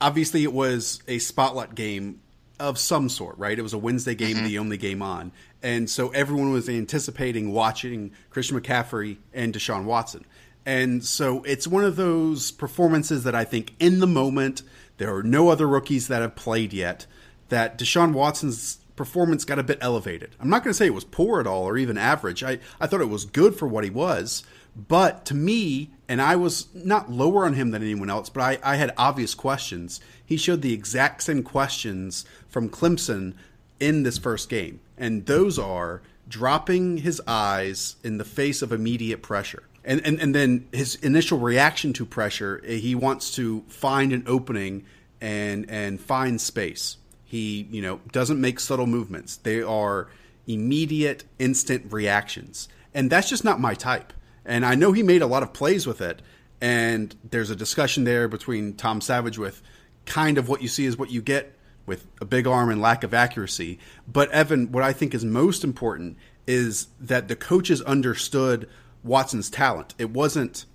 obviously 0.00 0.44
it 0.44 0.52
was 0.52 1.02
a 1.08 1.18
spotlight 1.18 1.74
game 1.74 2.20
of 2.60 2.78
some 2.78 3.08
sort, 3.08 3.36
right? 3.38 3.58
It 3.58 3.62
was 3.62 3.72
a 3.72 3.78
Wednesday 3.78 4.14
game, 4.14 4.36
mm-hmm. 4.36 4.46
the 4.46 4.58
only 4.58 4.76
game 4.76 5.02
on. 5.02 5.32
And 5.62 5.90
so 5.90 6.10
everyone 6.10 6.52
was 6.52 6.68
anticipating 6.68 7.52
watching 7.52 8.12
Christian 8.30 8.60
McCaffrey 8.60 9.16
and 9.32 9.52
Deshaun 9.52 9.84
Watson. 9.84 10.24
And 10.64 11.04
so 11.04 11.42
it's 11.42 11.66
one 11.66 11.84
of 11.84 11.96
those 11.96 12.52
performances 12.52 13.24
that 13.24 13.34
I 13.34 13.44
think 13.44 13.74
in 13.80 13.98
the 13.98 14.06
moment, 14.06 14.62
there 14.98 15.14
are 15.16 15.22
no 15.22 15.48
other 15.48 15.66
rookies 15.66 16.08
that 16.08 16.22
have 16.22 16.36
played 16.36 16.72
yet, 16.72 17.06
that 17.48 17.78
Deshaun 17.78 18.12
Watson's 18.12 18.76
performance 18.94 19.46
got 19.46 19.58
a 19.58 19.62
bit 19.62 19.78
elevated. 19.80 20.36
I'm 20.38 20.50
not 20.50 20.62
going 20.62 20.72
to 20.72 20.76
say 20.76 20.86
it 20.86 20.94
was 20.94 21.04
poor 21.04 21.40
at 21.40 21.46
all 21.46 21.64
or 21.64 21.78
even 21.78 21.96
average. 21.96 22.44
I, 22.44 22.58
I 22.78 22.86
thought 22.86 23.00
it 23.00 23.08
was 23.08 23.24
good 23.24 23.56
for 23.56 23.66
what 23.66 23.82
he 23.82 23.90
was. 23.90 24.44
But 24.76 25.24
to 25.26 25.34
me, 25.34 25.90
and 26.08 26.20
I 26.20 26.36
was 26.36 26.66
not 26.74 27.10
lower 27.10 27.44
on 27.44 27.54
him 27.54 27.70
than 27.70 27.82
anyone 27.82 28.10
else, 28.10 28.28
but 28.30 28.42
I, 28.42 28.72
I 28.72 28.76
had 28.76 28.92
obvious 28.96 29.34
questions. 29.34 30.00
He 30.24 30.36
showed 30.36 30.62
the 30.62 30.72
exact 30.72 31.22
same 31.22 31.42
questions 31.42 32.24
from 32.48 32.68
Clemson 32.68 33.34
in 33.78 34.02
this 34.02 34.18
first 34.18 34.48
game. 34.48 34.80
And 34.96 35.26
those 35.26 35.58
are 35.58 36.02
dropping 36.28 36.98
his 36.98 37.20
eyes 37.26 37.96
in 38.04 38.18
the 38.18 38.24
face 38.24 38.62
of 38.62 38.72
immediate 38.72 39.22
pressure. 39.22 39.64
And, 39.84 40.04
and 40.04 40.20
and 40.20 40.34
then 40.34 40.68
his 40.72 40.96
initial 40.96 41.38
reaction 41.38 41.92
to 41.94 42.04
pressure, 42.04 42.60
eh, 42.66 42.76
he 42.76 42.94
wants 42.94 43.30
to 43.36 43.62
find 43.68 44.12
an 44.12 44.24
opening 44.26 44.84
and 45.20 45.68
and 45.70 46.00
find 46.00 46.40
space. 46.40 46.98
He 47.24 47.66
you 47.70 47.80
know 47.80 48.00
doesn't 48.12 48.40
make 48.40 48.60
subtle 48.60 48.86
movements. 48.86 49.36
They 49.36 49.62
are 49.62 50.08
immediate, 50.46 51.24
instant 51.38 51.92
reactions, 51.92 52.68
and 52.92 53.10
that's 53.10 53.30
just 53.30 53.42
not 53.42 53.58
my 53.58 53.72
type. 53.72 54.12
And 54.50 54.66
I 54.66 54.74
know 54.74 54.90
he 54.90 55.04
made 55.04 55.22
a 55.22 55.28
lot 55.28 55.44
of 55.44 55.52
plays 55.52 55.86
with 55.86 56.00
it. 56.00 56.20
And 56.60 57.14
there's 57.22 57.50
a 57.50 57.56
discussion 57.56 58.02
there 58.02 58.26
between 58.26 58.74
Tom 58.74 59.00
Savage 59.00 59.38
with 59.38 59.62
kind 60.06 60.38
of 60.38 60.48
what 60.48 60.60
you 60.60 60.66
see 60.66 60.86
is 60.86 60.98
what 60.98 61.10
you 61.10 61.22
get 61.22 61.56
with 61.86 62.04
a 62.20 62.24
big 62.24 62.48
arm 62.48 62.68
and 62.68 62.82
lack 62.82 63.04
of 63.04 63.14
accuracy. 63.14 63.78
But 64.08 64.28
Evan, 64.32 64.72
what 64.72 64.82
I 64.82 64.92
think 64.92 65.14
is 65.14 65.24
most 65.24 65.62
important 65.62 66.18
is 66.48 66.88
that 66.98 67.28
the 67.28 67.36
coaches 67.36 67.80
understood 67.82 68.68
Watson's 69.04 69.50
talent. 69.50 69.94
It 69.98 70.10
wasn't 70.10 70.66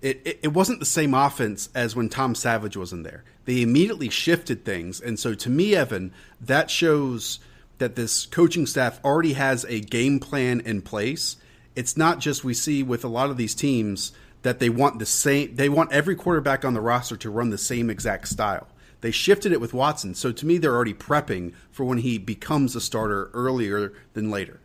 it, 0.00 0.22
it, 0.24 0.40
it, 0.44 0.48
wasn't 0.48 0.80
the 0.80 0.86
same 0.86 1.14
offense 1.14 1.68
as 1.76 1.94
when 1.94 2.08
Tom 2.08 2.34
Savage 2.34 2.76
was 2.76 2.92
in 2.92 3.04
there. 3.04 3.22
They 3.44 3.62
immediately 3.62 4.08
shifted 4.08 4.64
things. 4.64 5.00
And 5.00 5.16
so 5.16 5.34
to 5.34 5.50
me, 5.50 5.76
Evan, 5.76 6.12
that 6.40 6.72
shows 6.72 7.38
that 7.78 7.94
this 7.94 8.26
coaching 8.26 8.66
staff 8.66 8.98
already 9.04 9.34
has 9.34 9.64
a 9.66 9.78
game 9.78 10.18
plan 10.18 10.60
in 10.60 10.82
place. 10.82 11.36
It's 11.74 11.96
not 11.96 12.18
just 12.18 12.44
we 12.44 12.54
see 12.54 12.82
with 12.82 13.04
a 13.04 13.08
lot 13.08 13.30
of 13.30 13.36
these 13.36 13.54
teams 13.54 14.12
that 14.42 14.58
they 14.58 14.68
want 14.68 14.98
the 14.98 15.06
same 15.06 15.54
they 15.54 15.68
want 15.68 15.92
every 15.92 16.16
quarterback 16.16 16.64
on 16.64 16.74
the 16.74 16.80
roster 16.80 17.16
to 17.16 17.30
run 17.30 17.50
the 17.50 17.58
same 17.58 17.88
exact 17.88 18.28
style. 18.28 18.68
They 19.00 19.10
shifted 19.10 19.52
it 19.52 19.60
with 19.60 19.74
Watson. 19.74 20.14
So 20.14 20.32
to 20.32 20.46
me 20.46 20.58
they're 20.58 20.74
already 20.74 20.94
prepping 20.94 21.52
for 21.70 21.84
when 21.84 21.98
he 21.98 22.18
becomes 22.18 22.76
a 22.76 22.80
starter 22.80 23.30
earlier 23.32 23.92
than 24.14 24.30
later. 24.30 24.60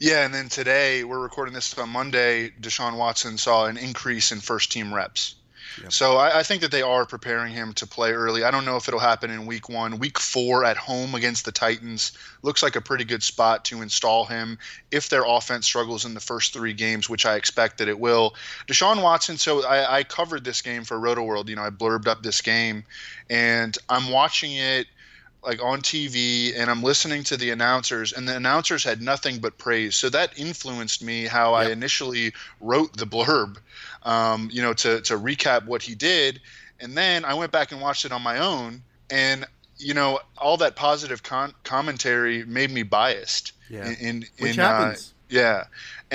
Yeah, 0.00 0.24
and 0.24 0.34
then 0.34 0.48
today 0.48 1.04
we're 1.04 1.20
recording 1.20 1.54
this 1.54 1.76
on 1.78 1.88
Monday. 1.88 2.50
Deshaun 2.60 2.98
Watson 2.98 3.38
saw 3.38 3.66
an 3.66 3.76
increase 3.76 4.32
in 4.32 4.40
first 4.40 4.72
team 4.72 4.92
reps. 4.92 5.36
So 5.88 6.16
I, 6.16 6.38
I, 6.38 6.42
think 6.42 6.62
that 6.62 6.70
they 6.70 6.82
are 6.82 7.04
preparing 7.04 7.52
him 7.52 7.72
to 7.74 7.86
play 7.86 8.12
early. 8.12 8.44
I 8.44 8.50
don't 8.50 8.64
know 8.64 8.76
if 8.76 8.86
it'll 8.88 9.00
happen 9.00 9.30
in 9.30 9.46
week 9.46 9.68
one. 9.68 9.98
Week 9.98 10.18
four 10.18 10.64
at 10.64 10.76
home 10.76 11.14
against 11.14 11.44
the 11.44 11.52
Titans 11.52 12.12
looks 12.42 12.62
like 12.62 12.76
a 12.76 12.80
pretty 12.80 13.04
good 13.04 13.22
spot 13.22 13.64
to 13.66 13.82
install 13.82 14.24
him 14.24 14.58
if 14.90 15.08
their 15.08 15.24
offense 15.24 15.66
struggles 15.66 16.04
in 16.04 16.14
the 16.14 16.20
first 16.20 16.52
three 16.52 16.72
games, 16.72 17.08
which 17.08 17.26
I 17.26 17.36
expect 17.36 17.78
that 17.78 17.88
it 17.88 17.98
will. 17.98 18.34
Deshaun 18.66 19.02
Watson, 19.02 19.36
so 19.36 19.64
I, 19.64 19.98
I 19.98 20.04
covered 20.04 20.44
this 20.44 20.62
game 20.62 20.84
for 20.84 20.98
Rotoworld. 20.98 21.48
You 21.48 21.56
know, 21.56 21.64
I 21.64 21.70
blurbed 21.70 22.06
up 22.06 22.22
this 22.22 22.40
game, 22.40 22.84
and 23.28 23.76
I'm 23.88 24.10
watching 24.10 24.52
it 24.52 24.86
like 25.44 25.62
on 25.62 25.80
TV 25.82 26.52
and 26.56 26.70
I'm 26.70 26.82
listening 26.82 27.22
to 27.24 27.36
the 27.36 27.50
announcers 27.50 28.12
and 28.12 28.26
the 28.26 28.36
announcers 28.36 28.84
had 28.84 29.02
nothing 29.02 29.38
but 29.38 29.58
praise. 29.58 29.94
So 29.94 30.08
that 30.10 30.38
influenced 30.38 31.02
me 31.02 31.26
how 31.26 31.58
yep. 31.58 31.68
I 31.68 31.72
initially 31.72 32.32
wrote 32.60 32.96
the 32.96 33.06
blurb, 33.06 33.58
um, 34.02 34.48
you 34.52 34.62
know, 34.62 34.72
to, 34.74 35.00
to 35.02 35.18
recap 35.18 35.66
what 35.66 35.82
he 35.82 35.94
did. 35.94 36.40
And 36.80 36.96
then 36.96 37.24
I 37.24 37.34
went 37.34 37.52
back 37.52 37.72
and 37.72 37.80
watched 37.80 38.04
it 38.04 38.12
on 38.12 38.22
my 38.22 38.38
own 38.38 38.82
and, 39.10 39.46
you 39.76 39.94
know, 39.94 40.20
all 40.38 40.56
that 40.58 40.76
positive 40.76 41.22
con- 41.22 41.54
commentary 41.64 42.44
made 42.44 42.70
me 42.70 42.82
biased. 42.82 43.52
Yeah. 43.68 43.88
In, 43.88 43.96
in, 43.96 44.24
Which 44.38 44.52
in, 44.52 44.60
happens. 44.60 45.10
Uh, 45.10 45.34
yeah. 45.34 45.64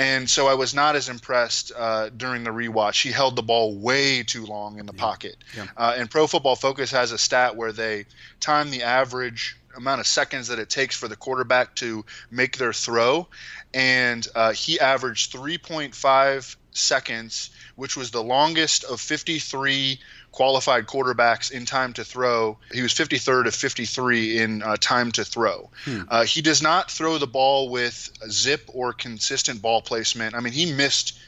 And 0.00 0.30
so 0.30 0.48
I 0.48 0.54
was 0.54 0.74
not 0.74 0.96
as 0.96 1.10
impressed 1.10 1.72
uh, 1.76 2.08
during 2.08 2.42
the 2.42 2.50
rewatch. 2.50 3.02
He 3.02 3.10
held 3.10 3.36
the 3.36 3.42
ball 3.42 3.76
way 3.76 4.22
too 4.22 4.46
long 4.46 4.78
in 4.78 4.86
the 4.86 4.94
yeah. 4.94 5.00
pocket. 5.00 5.36
Yeah. 5.54 5.66
Uh, 5.76 5.94
and 5.98 6.10
Pro 6.10 6.26
Football 6.26 6.56
Focus 6.56 6.90
has 6.92 7.12
a 7.12 7.18
stat 7.18 7.54
where 7.54 7.70
they 7.70 8.06
time 8.40 8.70
the 8.70 8.82
average 8.82 9.58
amount 9.76 10.00
of 10.00 10.06
seconds 10.06 10.48
that 10.48 10.58
it 10.58 10.70
takes 10.70 10.96
for 10.96 11.06
the 11.06 11.16
quarterback 11.16 11.74
to 11.76 12.02
make 12.30 12.56
their 12.56 12.72
throw. 12.72 13.28
And 13.72 14.26
uh, 14.34 14.52
he 14.52 14.80
averaged 14.80 15.32
3.5 15.32 16.56
seconds, 16.72 17.50
which 17.76 17.96
was 17.96 18.10
the 18.10 18.22
longest 18.22 18.84
of 18.84 19.00
53 19.00 19.98
qualified 20.32 20.86
quarterbacks 20.86 21.50
in 21.50 21.64
time 21.66 21.92
to 21.94 22.04
throw. 22.04 22.58
He 22.72 22.82
was 22.82 22.92
53rd 22.92 23.46
of 23.46 23.54
53 23.54 24.38
in 24.38 24.62
uh, 24.62 24.76
time 24.80 25.12
to 25.12 25.24
throw. 25.24 25.70
Hmm. 25.84 26.02
Uh, 26.08 26.24
he 26.24 26.42
does 26.42 26.62
not 26.62 26.90
throw 26.90 27.18
the 27.18 27.26
ball 27.26 27.70
with 27.70 28.10
zip 28.28 28.70
or 28.72 28.92
consistent 28.92 29.60
ball 29.60 29.82
placement. 29.82 30.34
I 30.34 30.40
mean, 30.40 30.52
he 30.52 30.72
missed. 30.72 31.18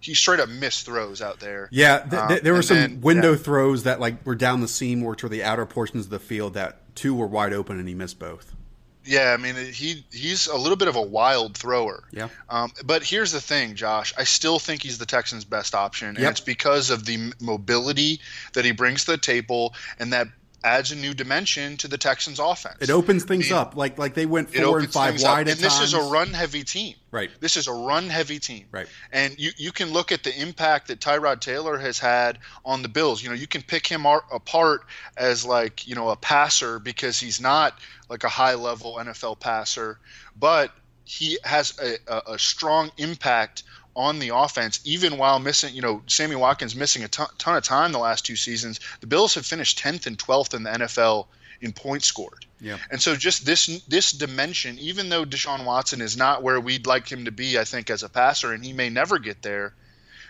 He 0.00 0.14
straight 0.14 0.40
up 0.40 0.48
missed 0.48 0.84
throws 0.84 1.22
out 1.22 1.38
there. 1.38 1.68
Yeah, 1.70 2.00
th- 2.00 2.10
th- 2.10 2.22
um, 2.22 2.38
there 2.42 2.54
were 2.54 2.62
some 2.62 2.76
then, 2.76 3.00
window 3.02 3.32
yeah. 3.32 3.38
throws 3.38 3.84
that 3.84 4.00
like 4.00 4.26
were 4.26 4.34
down 4.34 4.60
the 4.60 4.66
seam 4.66 5.04
or 5.04 5.14
to 5.14 5.28
the 5.28 5.44
outer 5.44 5.64
portions 5.64 6.06
of 6.06 6.10
the 6.10 6.18
field 6.18 6.54
that 6.54 6.96
two 6.96 7.14
were 7.14 7.26
wide 7.26 7.52
open 7.52 7.78
and 7.78 7.86
he 7.86 7.94
missed 7.94 8.18
both. 8.18 8.56
Yeah, 9.04 9.34
I 9.38 9.42
mean 9.42 9.56
he 9.56 10.04
he's 10.12 10.46
a 10.46 10.56
little 10.56 10.76
bit 10.76 10.88
of 10.88 10.96
a 10.96 11.02
wild 11.02 11.56
thrower. 11.56 12.04
Yeah. 12.12 12.28
Um, 12.48 12.72
but 12.84 13.02
here's 13.02 13.32
the 13.32 13.40
thing, 13.40 13.74
Josh. 13.74 14.14
I 14.16 14.24
still 14.24 14.58
think 14.58 14.82
he's 14.82 14.98
the 14.98 15.06
Texans' 15.06 15.44
best 15.44 15.74
option, 15.74 16.08
and 16.08 16.18
yep. 16.18 16.32
it's 16.32 16.40
because 16.40 16.90
of 16.90 17.04
the 17.04 17.32
mobility 17.40 18.20
that 18.52 18.64
he 18.64 18.72
brings 18.72 19.04
to 19.04 19.12
the 19.12 19.18
table 19.18 19.74
and 19.98 20.12
that 20.12 20.28
adds 20.64 20.92
a 20.92 20.96
new 20.96 21.14
dimension 21.14 21.76
to 21.78 21.88
the 21.88 21.98
Texans 21.98 22.38
offense. 22.38 22.76
It 22.80 22.90
opens 22.90 23.24
things 23.24 23.50
up. 23.50 23.76
Like 23.76 23.98
like 23.98 24.14
they 24.14 24.26
went 24.26 24.54
four 24.54 24.78
and 24.78 24.92
five 24.92 25.20
wide 25.20 25.22
at 25.22 25.22
times. 25.22 25.50
And 25.50 25.60
this 25.60 25.78
times. 25.78 25.92
is 25.92 25.94
a 25.94 26.02
run 26.02 26.32
heavy 26.32 26.64
team. 26.64 26.94
Right. 27.10 27.30
This 27.40 27.56
is 27.56 27.68
a 27.68 27.72
run 27.72 28.08
heavy 28.08 28.38
team. 28.38 28.66
Right. 28.70 28.86
And 29.12 29.38
you, 29.38 29.50
you 29.56 29.72
can 29.72 29.92
look 29.92 30.12
at 30.12 30.22
the 30.22 30.34
impact 30.40 30.88
that 30.88 31.00
Tyrod 31.00 31.40
Taylor 31.40 31.78
has 31.78 31.98
had 31.98 32.38
on 32.64 32.82
the 32.82 32.88
Bills. 32.88 33.22
You 33.22 33.28
know, 33.28 33.34
you 33.34 33.46
can 33.46 33.62
pick 33.62 33.86
him 33.86 34.06
apart 34.06 34.82
as 35.16 35.44
like, 35.44 35.86
you 35.86 35.94
know, 35.94 36.08
a 36.08 36.16
passer 36.16 36.78
because 36.78 37.20
he's 37.20 37.40
not 37.40 37.78
like 38.08 38.24
a 38.24 38.28
high 38.28 38.54
level 38.54 38.96
NFL 38.96 39.40
passer, 39.40 39.98
but 40.38 40.72
he 41.04 41.38
has 41.44 41.78
a, 41.78 41.96
a, 42.06 42.34
a 42.34 42.38
strong 42.38 42.90
impact 42.96 43.64
on 43.94 44.18
the 44.18 44.30
offense, 44.34 44.80
even 44.84 45.18
while 45.18 45.38
missing, 45.38 45.74
you 45.74 45.82
know, 45.82 46.02
Sammy 46.06 46.36
Watkins 46.36 46.74
missing 46.74 47.04
a 47.04 47.08
ton, 47.08 47.28
ton 47.38 47.56
of 47.56 47.62
time 47.62 47.92
the 47.92 47.98
last 47.98 48.24
two 48.24 48.36
seasons. 48.36 48.80
The 49.00 49.06
Bills 49.06 49.34
have 49.34 49.44
finished 49.44 49.78
10th 49.78 50.06
and 50.06 50.18
12th 50.18 50.54
in 50.54 50.62
the 50.62 50.70
NFL 50.70 51.26
in 51.60 51.72
points 51.72 52.06
scored. 52.06 52.46
Yeah. 52.60 52.78
And 52.90 53.00
so 53.00 53.16
just 53.16 53.44
this 53.44 53.66
this 53.88 54.12
dimension, 54.12 54.78
even 54.78 55.08
though 55.08 55.24
Deshaun 55.24 55.64
Watson 55.64 56.00
is 56.00 56.16
not 56.16 56.42
where 56.42 56.60
we'd 56.60 56.86
like 56.86 57.10
him 57.10 57.24
to 57.24 57.32
be, 57.32 57.58
I 57.58 57.64
think 57.64 57.90
as 57.90 58.02
a 58.02 58.08
passer, 58.08 58.52
and 58.52 58.64
he 58.64 58.72
may 58.72 58.88
never 58.88 59.18
get 59.18 59.42
there, 59.42 59.74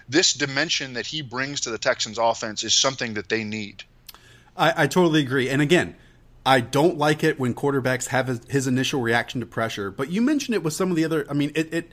this 0.08 0.32
dimension 0.32 0.94
that 0.94 1.06
he 1.06 1.22
brings 1.22 1.62
to 1.62 1.70
the 1.70 1.78
Texans 1.78 2.18
offense 2.18 2.64
is 2.64 2.74
something 2.74 3.14
that 3.14 3.28
they 3.28 3.44
need. 3.44 3.84
I, 4.56 4.84
I 4.84 4.86
totally 4.86 5.20
agree. 5.20 5.48
And 5.48 5.62
again, 5.62 5.94
I 6.44 6.60
don't 6.60 6.98
like 6.98 7.22
it 7.22 7.38
when 7.38 7.54
quarterbacks 7.54 8.08
have 8.08 8.26
his, 8.26 8.40
his, 8.48 8.66
initial 8.66 9.00
reaction 9.00 9.40
to 9.40 9.46
pressure. 9.46 9.90
But 9.90 10.10
you 10.10 10.20
mentioned 10.20 10.54
it 10.54 10.62
with 10.62 10.74
some 10.74 10.90
of 10.90 10.96
the 10.96 11.04
other. 11.04 11.24
I 11.30 11.34
mean, 11.34 11.52
it, 11.54 11.72
it 11.72 11.92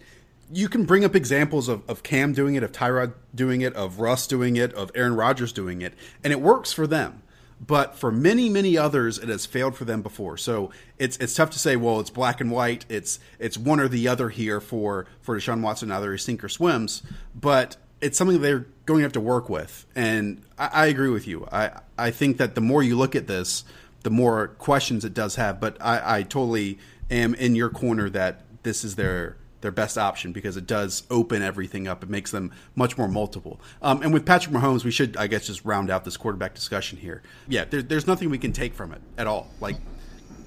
you 0.51 0.69
can 0.69 0.85
bring 0.85 1.05
up 1.05 1.15
examples 1.15 1.67
of, 1.67 1.87
of 1.89 2.03
Cam 2.03 2.33
doing 2.33 2.55
it, 2.55 2.63
of 2.63 2.71
Tyrod 2.71 3.13
doing 3.33 3.61
it, 3.61 3.73
of 3.75 3.99
Russ 3.99 4.27
doing 4.27 4.55
it, 4.55 4.73
of 4.73 4.91
Aaron 4.95 5.15
Rodgers 5.15 5.51
doing 5.53 5.81
it, 5.81 5.93
and 6.23 6.33
it 6.33 6.41
works 6.41 6.71
for 6.73 6.87
them. 6.87 7.21
But 7.65 7.95
for 7.95 8.11
many, 8.11 8.47
many 8.47 8.77
others, 8.77 9.17
it 9.17 9.27
has 9.27 9.45
failed 9.45 9.75
for 9.75 9.83
them 9.83 10.01
before. 10.01 10.37
So 10.37 10.71
it's 10.97 11.17
it's 11.17 11.35
tough 11.35 11.49
to 11.51 11.59
say. 11.59 11.75
Well, 11.75 11.99
it's 11.99 12.09
black 12.09 12.39
and 12.39 12.51
white. 12.51 12.85
It's 12.87 13.19
it's 13.37 13.57
one 13.57 13.81
or 13.81 13.89
the 13.89 14.07
other 14.07 14.29
here 14.29 14.61
for 14.61 15.07
for 15.21 15.37
Deshaun 15.37 15.61
Watson. 15.61 15.91
Either 15.91 16.11
he 16.13 16.17
sink 16.17 16.43
or 16.43 16.49
swims. 16.49 17.03
But 17.35 17.75
it's 17.99 18.17
something 18.17 18.41
they're 18.41 18.67
going 18.85 18.99
to 18.99 19.03
have 19.03 19.11
to 19.13 19.19
work 19.19 19.49
with. 19.49 19.85
And 19.93 20.41
I, 20.57 20.69
I 20.71 20.85
agree 20.85 21.09
with 21.09 21.27
you. 21.27 21.47
I 21.51 21.81
I 21.97 22.11
think 22.11 22.37
that 22.37 22.55
the 22.55 22.61
more 22.61 22.81
you 22.81 22.97
look 22.97 23.13
at 23.13 23.27
this, 23.27 23.65
the 24.03 24.09
more 24.09 24.47
questions 24.47 25.03
it 25.03 25.13
does 25.13 25.35
have. 25.35 25.59
But 25.59 25.75
I, 25.81 26.19
I 26.19 26.23
totally 26.23 26.79
am 27.11 27.33
in 27.35 27.55
your 27.55 27.69
corner 27.69 28.09
that 28.11 28.45
this 28.63 28.85
is 28.85 28.95
their 28.95 29.35
their 29.61 29.71
best 29.71 29.97
option 29.97 30.31
because 30.31 30.57
it 30.57 30.65
does 30.65 31.03
open 31.09 31.41
everything 31.41 31.87
up. 31.87 32.03
It 32.03 32.09
makes 32.09 32.31
them 32.31 32.51
much 32.75 32.97
more 32.97 33.07
multiple. 33.07 33.59
Um, 33.81 34.01
and 34.01 34.13
with 34.13 34.25
Patrick 34.25 34.55
Mahomes, 34.55 34.83
we 34.83 34.91
should, 34.91 35.17
I 35.17 35.27
guess, 35.27 35.47
just 35.47 35.65
round 35.65 35.89
out 35.89 36.05
this 36.05 36.17
quarterback 36.17 36.53
discussion 36.53 36.97
here. 36.97 37.21
Yeah, 37.47 37.65
there, 37.65 37.81
there's 37.81 38.07
nothing 38.07 38.29
we 38.29 38.37
can 38.37 38.53
take 38.53 38.73
from 38.73 38.93
it 38.93 39.01
at 39.17 39.27
all. 39.27 39.49
Like 39.59 39.75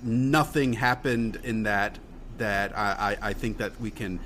nothing 0.03 0.73
happened 0.73 1.39
in 1.45 1.65
that 1.65 1.99
that 2.39 2.77
I, 2.77 3.17
I, 3.21 3.29
I 3.29 3.33
think 3.35 3.59
that 3.59 3.79
we 3.81 3.91
can 3.91 4.19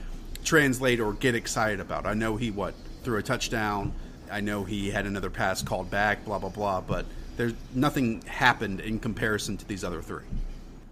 translate 0.44 1.00
or 1.00 1.12
get 1.12 1.34
excited 1.34 1.80
about. 1.80 2.06
I 2.06 2.14
know 2.14 2.36
he 2.36 2.50
what 2.50 2.74
threw 3.02 3.18
a 3.18 3.22
touchdown. 3.22 3.92
I 4.30 4.40
know 4.40 4.64
he 4.64 4.90
had 4.90 5.06
another 5.06 5.30
pass 5.30 5.62
called 5.62 5.90
back. 5.90 6.24
Blah 6.24 6.38
blah 6.38 6.50
blah. 6.50 6.80
But 6.80 7.06
there's 7.36 7.54
nothing 7.74 8.22
happened 8.22 8.80
in 8.80 9.00
comparison 9.00 9.56
to 9.56 9.66
these 9.66 9.82
other 9.82 10.00
three. 10.00 10.24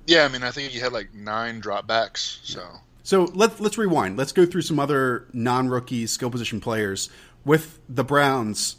Yeah, 0.07 0.25
I 0.25 0.29
mean, 0.29 0.43
I 0.43 0.51
think 0.51 0.73
he 0.73 0.79
had 0.79 0.93
like 0.93 1.15
nine 1.15 1.63
dropbacks. 1.63 2.41
So. 2.43 2.63
So 3.05 3.25
let's 3.35 3.61
let's 3.61 3.77
rewind. 3.77 4.17
Let's 4.17 4.33
go 4.33 4.47
through 4.47 4.63
some 4.63 4.81
other 4.81 5.29
non-rookie 5.35 6.07
skill 6.07 6.31
position 6.31 6.59
players 6.59 7.11
with 7.45 7.79
the 7.87 8.03
Browns. 8.03 8.77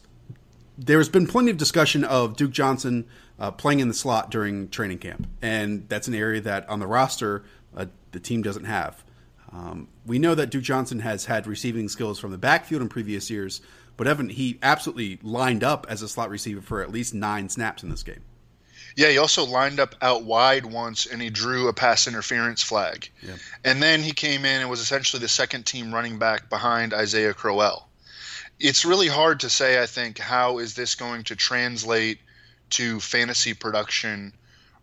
There's 0.77 1.07
been 1.07 1.27
plenty 1.27 1.51
of 1.51 1.57
discussion 1.57 2.03
of 2.03 2.35
Duke 2.35 2.51
Johnson 2.51 3.05
uh, 3.39 3.51
playing 3.51 3.81
in 3.81 3.87
the 3.87 3.93
slot 3.93 4.31
during 4.31 4.67
training 4.69 4.97
camp, 4.97 5.27
and 5.43 5.87
that's 5.87 6.07
an 6.07 6.15
area 6.15 6.41
that 6.41 6.67
on 6.67 6.79
the 6.79 6.87
roster 6.87 7.43
uh, 7.77 7.85
the 8.13 8.19
team 8.19 8.41
doesn't 8.41 8.65
have. 8.65 9.03
Um, 9.53 9.89
we 10.07 10.17
know 10.17 10.33
that 10.33 10.49
Duke 10.49 10.63
Johnson 10.63 11.01
has 11.01 11.25
had 11.25 11.45
receiving 11.45 11.87
skills 11.87 12.17
from 12.17 12.31
the 12.31 12.37
backfield 12.39 12.81
in 12.81 12.89
previous 12.89 13.29
years, 13.29 13.61
but 13.95 14.07
Evan 14.07 14.29
he 14.29 14.57
absolutely 14.63 15.19
lined 15.21 15.63
up 15.63 15.85
as 15.87 16.01
a 16.01 16.09
slot 16.09 16.31
receiver 16.31 16.61
for 16.61 16.81
at 16.81 16.91
least 16.91 17.13
nine 17.13 17.47
snaps 17.47 17.83
in 17.83 17.89
this 17.89 18.01
game. 18.01 18.23
Yeah, 18.95 19.09
he 19.09 19.17
also 19.17 19.45
lined 19.45 19.79
up 19.79 19.95
out 20.01 20.23
wide 20.23 20.65
once 20.65 21.05
and 21.05 21.21
he 21.21 21.29
drew 21.29 21.67
a 21.67 21.73
pass 21.73 22.07
interference 22.07 22.63
flag. 22.63 23.09
Yeah. 23.21 23.35
And 23.63 23.83
then 23.83 24.01
he 24.01 24.11
came 24.11 24.45
in 24.45 24.61
and 24.61 24.69
was 24.69 24.79
essentially 24.79 25.19
the 25.19 25.27
second 25.27 25.65
team 25.65 25.93
running 25.93 26.17
back 26.17 26.49
behind 26.49 26.93
Isaiah 26.93 27.33
Crowell. 27.33 27.89
It's 28.59 28.85
really 28.85 29.09
hard 29.09 29.41
to 29.41 29.49
say, 29.49 29.81
I 29.81 29.85
think, 29.85 30.17
how 30.17 30.59
is 30.59 30.75
this 30.75 30.95
going 30.95 31.25
to 31.25 31.35
translate 31.35 32.19
to 32.71 32.99
fantasy 33.01 33.53
production 33.53 34.33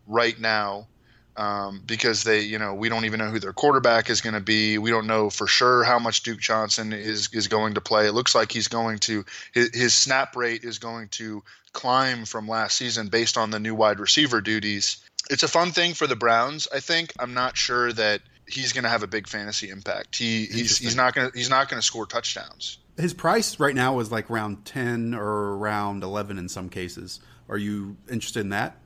right 0.06 0.38
now 0.38 0.88
um, 1.36 1.82
because 1.86 2.24
they, 2.24 2.40
you 2.40 2.58
know, 2.58 2.74
we 2.74 2.88
don't 2.88 3.04
even 3.04 3.18
know 3.18 3.30
who 3.30 3.38
their 3.38 3.52
quarterback 3.52 4.10
is 4.10 4.20
going 4.20 4.34
to 4.34 4.40
be. 4.40 4.76
We 4.78 4.90
don't 4.90 5.06
know 5.06 5.30
for 5.30 5.46
sure 5.46 5.82
how 5.82 5.98
much 5.98 6.22
Duke 6.22 6.40
Johnson 6.40 6.92
is 6.92 7.30
is 7.32 7.48
going 7.48 7.74
to 7.74 7.80
play. 7.80 8.06
It 8.06 8.12
looks 8.12 8.34
like 8.34 8.52
he's 8.52 8.68
going 8.68 8.98
to 9.00 9.24
his, 9.52 9.70
his 9.74 9.94
snap 9.94 10.36
rate 10.36 10.64
is 10.64 10.78
going 10.78 11.08
to 11.08 11.42
climb 11.72 12.24
from 12.24 12.48
last 12.48 12.76
season 12.76 13.08
based 13.08 13.36
on 13.36 13.50
the 13.50 13.58
new 13.58 13.74
wide 13.74 14.00
receiver 14.00 14.40
duties. 14.40 14.98
It's 15.30 15.42
a 15.42 15.48
fun 15.48 15.72
thing 15.72 15.94
for 15.94 16.06
the 16.06 16.16
Browns. 16.16 16.68
I 16.74 16.80
think 16.80 17.12
I'm 17.18 17.34
not 17.34 17.56
sure 17.56 17.92
that 17.92 18.22
he's 18.46 18.72
going 18.72 18.84
to 18.84 18.90
have 18.90 19.02
a 19.02 19.06
big 19.06 19.28
fantasy 19.28 19.70
impact. 19.70 20.16
He 20.16 20.46
he's 20.46 20.78
he's 20.78 20.96
not 20.96 21.14
going 21.14 21.30
to 21.30 21.36
he's 21.36 21.50
not 21.50 21.68
going 21.68 21.80
to 21.80 21.86
score 21.86 22.06
touchdowns. 22.06 22.78
His 22.96 23.14
price 23.14 23.58
right 23.58 23.74
now 23.74 24.00
is 24.00 24.12
like 24.12 24.30
around 24.30 24.64
10 24.64 25.14
or 25.14 25.56
around 25.56 26.02
11 26.02 26.38
in 26.38 26.48
some 26.48 26.68
cases. 26.68 27.20
Are 27.48 27.56
you 27.56 27.96
interested 28.10 28.40
in 28.40 28.50
that? 28.50 28.76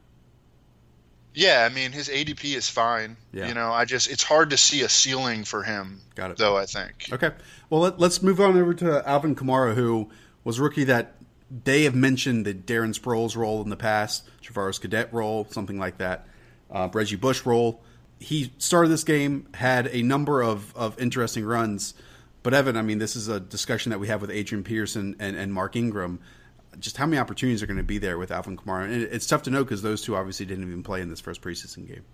Yeah, 1.34 1.68
I 1.70 1.74
mean 1.74 1.92
his 1.92 2.08
ADP 2.08 2.56
is 2.56 2.68
fine. 2.68 3.16
Yeah. 3.32 3.48
You 3.48 3.54
know, 3.54 3.70
I 3.70 3.84
just 3.84 4.10
it's 4.10 4.22
hard 4.22 4.50
to 4.50 4.56
see 4.56 4.82
a 4.82 4.88
ceiling 4.88 5.44
for 5.44 5.62
him. 5.62 6.00
Got 6.14 6.30
it. 6.30 6.36
Though 6.38 6.56
I 6.56 6.66
think. 6.66 7.08
Okay. 7.12 7.30
Well, 7.68 7.80
let, 7.80 8.00
us 8.00 8.22
move 8.22 8.40
on 8.40 8.56
over 8.56 8.72
to 8.74 9.06
Alvin 9.06 9.34
Kamara, 9.34 9.74
who 9.74 10.08
was 10.44 10.58
rookie 10.60 10.84
that 10.84 11.15
they 11.50 11.84
have 11.84 11.94
mentioned 11.94 12.44
the 12.44 12.54
Darren 12.54 12.98
Sproles 12.98 13.36
role 13.36 13.62
in 13.62 13.70
the 13.70 13.76
past, 13.76 14.28
Travaris 14.42 14.80
Cadet 14.80 15.12
role, 15.12 15.46
something 15.50 15.78
like 15.78 15.98
that, 15.98 16.26
uh, 16.70 16.88
Reggie 16.92 17.16
Bush 17.16 17.46
role. 17.46 17.82
He 18.18 18.52
started 18.58 18.88
this 18.88 19.04
game, 19.04 19.48
had 19.54 19.88
a 19.88 20.02
number 20.02 20.42
of, 20.42 20.74
of 20.76 20.98
interesting 20.98 21.44
runs. 21.44 21.94
But 22.42 22.54
Evan, 22.54 22.76
I 22.76 22.82
mean, 22.82 22.98
this 22.98 23.16
is 23.16 23.28
a 23.28 23.40
discussion 23.40 23.90
that 23.90 23.98
we 23.98 24.08
have 24.08 24.20
with 24.20 24.30
Adrian 24.30 24.64
Peterson 24.64 25.16
and, 25.18 25.36
and 25.36 25.52
Mark 25.52 25.76
Ingram 25.76 26.20
just 26.78 26.96
how 26.96 27.06
many 27.06 27.18
opportunities 27.18 27.62
are 27.62 27.66
going 27.66 27.76
to 27.78 27.82
be 27.82 27.98
there 27.98 28.18
with 28.18 28.30
Alvin 28.30 28.56
Kamara? 28.56 28.84
And 28.84 29.02
it's 29.02 29.26
tough 29.26 29.42
to 29.44 29.50
know 29.50 29.64
because 29.64 29.82
those 29.82 30.02
two 30.02 30.16
obviously 30.16 30.46
didn't 30.46 30.64
even 30.64 30.82
play 30.82 31.00
in 31.00 31.08
this 31.08 31.20
first 31.20 31.40
preseason 31.40 31.86
game. 31.86 32.04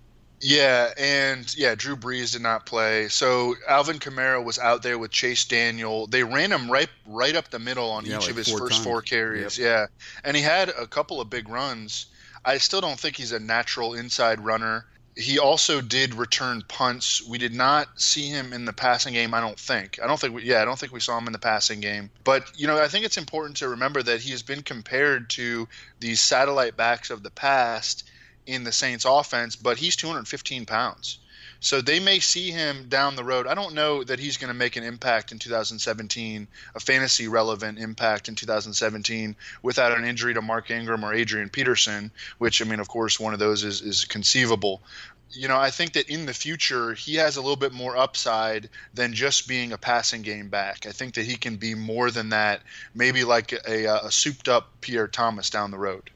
Yeah, 0.43 0.93
and 0.97 1.55
yeah, 1.57 1.73
Drew 1.75 1.95
Brees 1.95 2.33
did 2.33 2.41
not 2.41 2.65
play. 2.65 3.07
So 3.07 3.55
Alvin 3.67 3.99
Kamara 3.99 4.43
was 4.43 4.59
out 4.59 4.83
there 4.83 4.99
with 4.99 5.11
Chase 5.11 5.45
Daniel. 5.45 6.05
They 6.05 6.23
ran 6.23 6.51
him 6.51 6.69
right 6.69 6.89
right 7.07 7.35
up 7.35 7.49
the 7.49 7.59
middle 7.59 7.89
on 7.89 8.05
yeah, 8.05 8.17
each 8.17 8.23
like 8.23 8.31
of 8.31 8.37
his 8.37 8.51
first 8.51 8.73
times. 8.73 8.83
four 8.83 9.01
carries. 9.01 9.57
Yep. 9.57 9.65
Yeah. 9.65 9.85
And 10.23 10.35
he 10.35 10.43
had 10.43 10.69
a 10.69 10.85
couple 10.85 11.21
of 11.21 11.29
big 11.29 11.47
runs. 11.47 12.07
I 12.43 12.57
still 12.57 12.81
don't 12.81 12.99
think 12.99 13.15
he's 13.15 13.31
a 13.31 13.39
natural 13.39 13.93
inside 13.93 14.41
runner. 14.41 14.85
He 15.15 15.39
also 15.39 15.79
did 15.79 16.15
return 16.15 16.63
punts. 16.67 17.25
We 17.25 17.37
did 17.37 17.53
not 17.53 18.01
see 18.01 18.27
him 18.27 18.51
in 18.51 18.65
the 18.65 18.73
passing 18.73 19.13
game, 19.13 19.33
I 19.33 19.39
don't 19.39 19.59
think. 19.59 19.99
I 20.03 20.07
don't 20.07 20.19
think 20.19 20.35
we, 20.35 20.43
yeah, 20.43 20.61
I 20.61 20.65
don't 20.65 20.77
think 20.77 20.91
we 20.91 20.99
saw 20.99 21.17
him 21.17 21.27
in 21.27 21.33
the 21.33 21.39
passing 21.39 21.79
game. 21.79 22.09
But, 22.23 22.51
you 22.59 22.65
know, 22.65 22.81
I 22.81 22.87
think 22.87 23.05
it's 23.05 23.17
important 23.17 23.57
to 23.57 23.69
remember 23.69 24.01
that 24.01 24.21
he 24.21 24.31
has 24.31 24.41
been 24.41 24.63
compared 24.63 25.29
to 25.31 25.67
these 25.99 26.19
satellite 26.19 26.75
backs 26.75 27.11
of 27.11 27.21
the 27.21 27.29
past 27.29 28.03
in 28.45 28.63
the 28.63 28.71
Saints 28.71 29.05
offense, 29.05 29.55
but 29.55 29.77
he's 29.77 29.95
215 29.95 30.65
pounds. 30.65 31.19
So 31.63 31.79
they 31.79 32.01
may 32.01 32.19
see 32.19 32.51
him 32.51 32.89
down 32.89 33.15
the 33.15 33.23
road. 33.23 33.47
I 33.47 33.53
don't 33.53 33.73
know 33.73 34.03
that 34.03 34.19
he's 34.19 34.35
going 34.35 34.49
to 34.49 34.53
make 34.53 34.75
an 34.75 34.83
impact 34.83 35.31
in 35.31 35.39
2017, 35.39 36.45
a 36.75 36.79
fantasy 36.81 37.29
relevant 37.29 37.79
impact 37.79 38.27
in 38.27 38.35
2017 38.35 39.37
without 39.61 39.97
an 39.97 40.03
injury 40.03 40.33
to 40.33 40.41
Mark 40.41 40.69
Ingram 40.71 41.05
or 41.05 41.13
Adrian 41.13 41.47
Peterson, 41.47 42.11
which 42.37 42.61
I 42.61 42.65
mean, 42.65 42.81
of 42.81 42.89
course, 42.89 43.17
one 43.17 43.31
of 43.31 43.39
those 43.39 43.63
is, 43.63 43.79
is 43.79 44.03
conceivable. 44.03 44.81
You 45.31 45.47
know, 45.47 45.57
I 45.57 45.71
think 45.71 45.93
that 45.93 46.09
in 46.09 46.25
the 46.25 46.33
future 46.33 46.95
he 46.95 47.15
has 47.15 47.37
a 47.37 47.41
little 47.41 47.55
bit 47.55 47.71
more 47.71 47.95
upside 47.95 48.69
than 48.93 49.13
just 49.13 49.47
being 49.47 49.71
a 49.71 49.77
passing 49.77 50.21
game 50.21 50.49
back. 50.49 50.85
I 50.85 50.91
think 50.91 51.13
that 51.13 51.23
he 51.23 51.37
can 51.37 51.55
be 51.55 51.75
more 51.75 52.11
than 52.11 52.27
that, 52.29 52.61
maybe 52.93 53.23
like 53.23 53.53
a, 53.53 53.85
a 54.03 54.11
souped 54.11 54.49
up 54.49 54.69
Pierre 54.81 55.07
Thomas 55.07 55.49
down 55.49 55.71
the 55.71 55.77
road. 55.77 56.09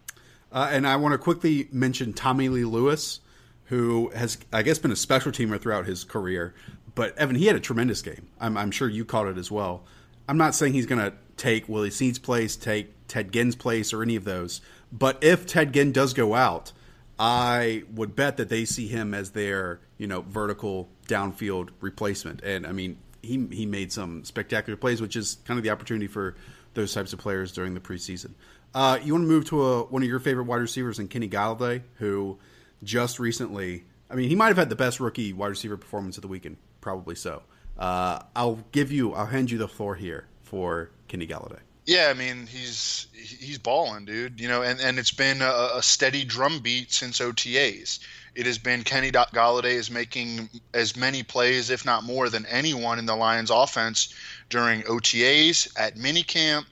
Uh, 0.58 0.70
and 0.72 0.88
I 0.88 0.96
want 0.96 1.12
to 1.12 1.20
quickly 1.20 1.68
mention 1.72 2.14
Tommy 2.14 2.50
Lee 2.50 2.66
Lewis, 2.66 3.20
who 3.66 4.10
has, 4.16 4.40
I 4.52 4.64
guess, 4.64 4.80
been 4.80 4.92
a 4.92 4.96
special 4.96 5.32
teamer 5.32 5.62
throughout 5.62 5.86
his 5.86 6.04
career. 6.04 6.56
But 6.96 7.16
Evan, 7.16 7.36
he 7.36 7.46
had 7.46 7.56
a 7.56 7.60
tremendous 7.60 8.02
game. 8.02 8.28
I'm, 8.40 8.58
I'm 8.58 8.72
sure 8.72 8.90
you 8.90 9.06
caught 9.06 9.28
it 9.28 9.38
as 9.38 9.52
well. 9.52 9.84
I'm 10.28 10.38
not 10.40 10.56
saying 10.56 10.74
he's 10.74 10.88
going 10.88 11.00
to 11.00 11.14
take 11.36 11.70
Willie 11.70 11.92
Snead's 11.92 12.18
place, 12.18 12.56
take 12.56 12.92
Ted 13.08 13.32
Ginn's 13.32 13.56
place, 13.56 13.94
or 13.94 14.02
any 14.02 14.16
of 14.16 14.24
those. 14.24 14.62
But 14.92 15.24
if 15.24 15.46
Ted 15.46 15.74
Ginn 15.74 15.92
does 15.92 16.16
go 16.16 16.34
out, 16.34 16.72
I 17.20 17.84
would 17.94 18.16
bet 18.16 18.38
that 18.38 18.50
they 18.50 18.66
see 18.66 18.88
him 18.88 19.14
as 19.14 19.34
their, 19.34 19.80
you 20.00 20.08
know, 20.08 20.22
vertical 20.22 20.90
downfield 21.08 21.70
replacement. 21.82 22.42
And 22.42 22.66
I 22.66 22.72
mean, 22.72 22.98
he 23.22 23.48
he 23.52 23.68
made 23.68 23.94
some 23.94 24.24
spectacular 24.24 24.76
plays, 24.76 25.02
which 25.02 25.16
is 25.16 25.38
kind 25.46 25.60
of 25.60 25.64
the 25.64 25.70
opportunity 25.70 26.08
for 26.08 26.34
those 26.74 26.96
types 26.96 27.14
of 27.14 27.20
players 27.20 27.52
during 27.52 27.76
the 27.76 27.80
preseason. 27.80 28.32
Uh, 28.74 29.00
you 29.04 29.14
want 29.14 29.24
to 29.24 29.28
move 29.28 29.46
to 29.46 29.64
a, 29.64 29.84
one 29.84 30.04
of 30.04 30.08
your 30.08 30.20
favorite 30.20 30.46
wide 30.46 30.58
receivers 30.62 31.00
in 31.00 31.08
Kenny 31.08 31.28
Golladay, 31.28 31.82
who 31.96 32.38
just 32.84 33.20
recently, 33.20 33.86
I 34.10 34.16
mean, 34.16 34.30
he 34.30 34.36
might 34.36 34.48
have 34.48 34.58
had 34.58 34.70
the 34.70 34.76
best 34.76 35.00
rookie 35.00 35.34
wide 35.34 35.48
receiver 35.48 35.78
performance 35.78 36.18
of 36.18 36.22
the 36.22 36.28
weekend, 36.28 36.58
probably 36.82 37.16
so. 37.16 37.44
Uh, 37.78 38.20
I'll 38.36 38.60
give 38.72 38.92
you, 38.92 39.14
I'll 39.14 39.26
hand 39.26 39.52
you 39.52 39.58
the 39.58 39.68
floor 39.68 39.96
here 39.96 40.28
for 40.44 40.92
Kenny 41.08 41.28
Golladay. 41.28 41.60
Yeah, 41.88 42.10
I 42.10 42.16
mean 42.16 42.48
he's 42.48 43.08
he's 43.14 43.58
balling, 43.60 44.04
dude. 44.04 44.42
You 44.42 44.50
know, 44.50 44.62
and, 44.62 44.78
and 44.82 45.00
it's 45.00 45.12
been 45.12 45.42
a, 45.42 45.70
a 45.76 45.82
steady 45.82 46.26
drumbeat 46.26 46.92
since 46.92 47.20
OTAs. 47.20 48.00
It 48.36 48.46
has 48.46 48.58
been 48.58 48.84
Kenny 48.84 49.10
Golladay 49.10 49.72
is 49.72 49.90
making 49.90 50.50
as 50.74 50.98
many 50.98 51.24
plays, 51.24 51.70
if 51.70 51.86
not 51.86 52.04
more, 52.04 52.30
than 52.30 52.46
anyone 52.48 53.00
in 53.00 53.06
the 53.06 53.16
Lions' 53.16 53.50
offense 53.50 54.14
during 54.50 54.82
OTAs, 54.84 55.74
at 55.80 55.96
minicamp, 55.96 56.66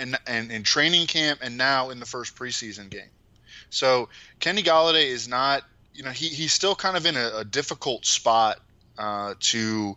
and 0.00 0.18
and 0.26 0.50
in 0.50 0.62
training 0.62 1.06
camp, 1.06 1.40
and 1.42 1.56
now 1.56 1.90
in 1.90 2.00
the 2.00 2.06
first 2.06 2.34
preseason 2.36 2.90
game. 2.90 3.10
So 3.70 4.08
Kenny 4.40 4.62
Golladay 4.62 5.06
is 5.06 5.28
not, 5.28 5.62
you 5.94 6.02
know, 6.02 6.10
he 6.10 6.28
he's 6.28 6.52
still 6.52 6.74
kind 6.74 6.96
of 6.96 7.06
in 7.06 7.16
a, 7.16 7.38
a 7.38 7.44
difficult 7.44 8.06
spot 8.06 8.60
uh, 8.98 9.34
to 9.40 9.96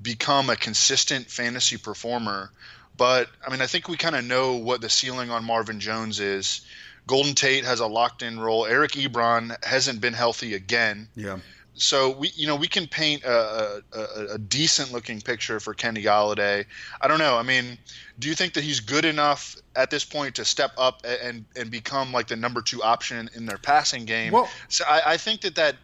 become 0.00 0.50
a 0.50 0.56
consistent 0.56 1.30
fantasy 1.30 1.76
performer. 1.76 2.50
But 2.96 3.28
I 3.46 3.50
mean, 3.50 3.60
I 3.60 3.66
think 3.66 3.88
we 3.88 3.96
kind 3.96 4.14
of 4.14 4.24
know 4.24 4.56
what 4.56 4.80
the 4.80 4.90
ceiling 4.90 5.30
on 5.30 5.44
Marvin 5.44 5.80
Jones 5.80 6.20
is. 6.20 6.60
Golden 7.06 7.34
Tate 7.34 7.64
has 7.64 7.80
a 7.80 7.86
locked-in 7.86 8.38
role. 8.38 8.66
Eric 8.66 8.92
Ebron 8.92 9.56
hasn't 9.64 10.00
been 10.00 10.12
healthy 10.12 10.54
again. 10.54 11.08
Yeah. 11.16 11.38
So 11.80 12.10
we, 12.10 12.30
you 12.34 12.46
know, 12.46 12.56
we 12.56 12.68
can 12.68 12.86
paint 12.86 13.24
a, 13.24 13.82
a, 13.94 14.34
a 14.34 14.38
decent-looking 14.38 15.22
picture 15.22 15.60
for 15.60 15.72
Kenny 15.72 16.02
Golladay. 16.02 16.66
I 17.00 17.08
don't 17.08 17.18
know. 17.18 17.38
I 17.38 17.42
mean, 17.42 17.78
do 18.18 18.28
you 18.28 18.34
think 18.34 18.52
that 18.54 18.62
he's 18.62 18.80
good 18.80 19.06
enough 19.06 19.56
at 19.74 19.90
this 19.90 20.04
point 20.04 20.34
to 20.34 20.44
step 20.44 20.72
up 20.76 21.00
and 21.06 21.46
and 21.56 21.70
become 21.70 22.12
like 22.12 22.26
the 22.28 22.36
number 22.36 22.60
two 22.60 22.82
option 22.82 23.30
in 23.34 23.46
their 23.46 23.56
passing 23.56 24.04
game? 24.04 24.34
Well- 24.34 24.50
so 24.68 24.84
I, 24.86 25.12
I 25.12 25.16
think 25.16 25.40
that 25.40 25.54
that 25.54 25.76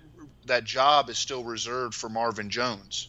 that 0.45 0.65
job 0.65 1.09
is 1.09 1.17
still 1.19 1.45
reserved 1.45 1.95
for 1.95 2.11
Marvin 2.11 2.51
Jones. 2.51 3.09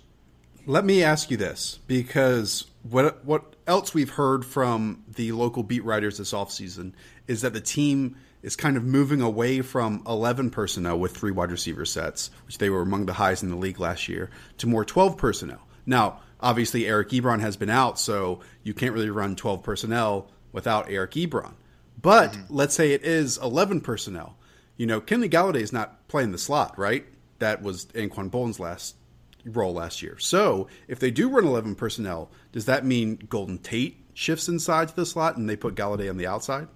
Let 0.66 0.86
me 0.86 1.04
ask 1.04 1.30
you 1.30 1.36
this 1.36 1.80
because 1.88 2.66
what 2.84 3.24
what 3.26 3.54
else 3.68 3.94
we've 3.94 4.12
heard 4.12 4.46
from 4.46 5.04
the 5.14 5.34
local 5.34 5.62
beat 5.62 5.84
writers 5.84 6.20
this 6.20 6.32
offseason 6.32 6.94
is 7.28 7.42
that 7.42 7.52
the 7.52 7.62
team 7.62 8.16
is 8.48 8.56
kind 8.56 8.78
of 8.78 8.86
moving 8.86 9.20
away 9.20 9.62
from 9.62 10.02
11 10.08 10.50
personnel 10.52 10.98
with 10.98 11.12
three 11.16 11.32
wide 11.32 11.52
receiver 11.52 11.84
sets, 11.84 12.32
which 12.46 12.60
they 12.60 12.70
were 12.70 12.82
among 12.82 13.06
the 13.06 13.12
highs 13.12 13.44
in 13.44 13.50
the 13.50 13.58
league 13.58 13.78
last 13.78 14.08
year, 14.08 14.30
to 14.58 14.66
more 14.66 14.86
12 14.86 15.18
personnel. 15.18 15.68
Now, 15.86 16.22
obviously 16.40 16.88
Eric 16.88 17.10
Ebron 17.10 17.42
has 17.42 17.58
been 17.58 17.70
out, 17.70 18.00
so 18.00 18.40
you 18.64 18.74
can't 18.74 18.94
really 18.94 19.10
run 19.10 19.36
12 19.36 19.64
personnel 19.64 20.30
without 20.54 20.90
Eric 20.90 21.12
Ebron. 21.12 21.56
But 22.02 22.32
mm-hmm. 22.32 22.56
let's 22.56 22.74
say 22.74 22.94
it 22.94 23.04
is 23.04 23.38
11 23.38 23.82
personnel. 23.82 24.38
You 24.78 24.86
know, 24.86 25.02
Kenny 25.02 25.28
Golladay 25.28 25.62
is 25.62 25.74
not 25.74 26.08
playing 26.08 26.32
the 26.32 26.38
slot, 26.38 26.80
right? 26.80 27.06
That 27.40 27.62
was 27.62 27.88
Anquan 27.88 28.32
Boldin's 28.32 28.62
last 28.62 28.96
role 29.44 29.74
last 29.74 30.02
year. 30.02 30.18
So 30.20 30.70
if 30.88 31.00
they 31.00 31.12
do 31.12 31.28
run 31.28 31.46
11 31.46 31.76
personnel, 31.76 32.32
does 32.54 32.64
that 32.64 32.86
mean 32.86 33.18
Golden 33.28 33.58
Tate 33.58 34.06
shifts 34.14 34.48
inside 34.48 34.88
to 34.88 34.96
the 34.96 35.06
slot 35.06 35.36
and 35.36 35.50
they 35.50 35.58
put 35.58 35.76
Golladay 35.76 36.10
on 36.10 36.16
the 36.16 36.28
outside? 36.28 36.70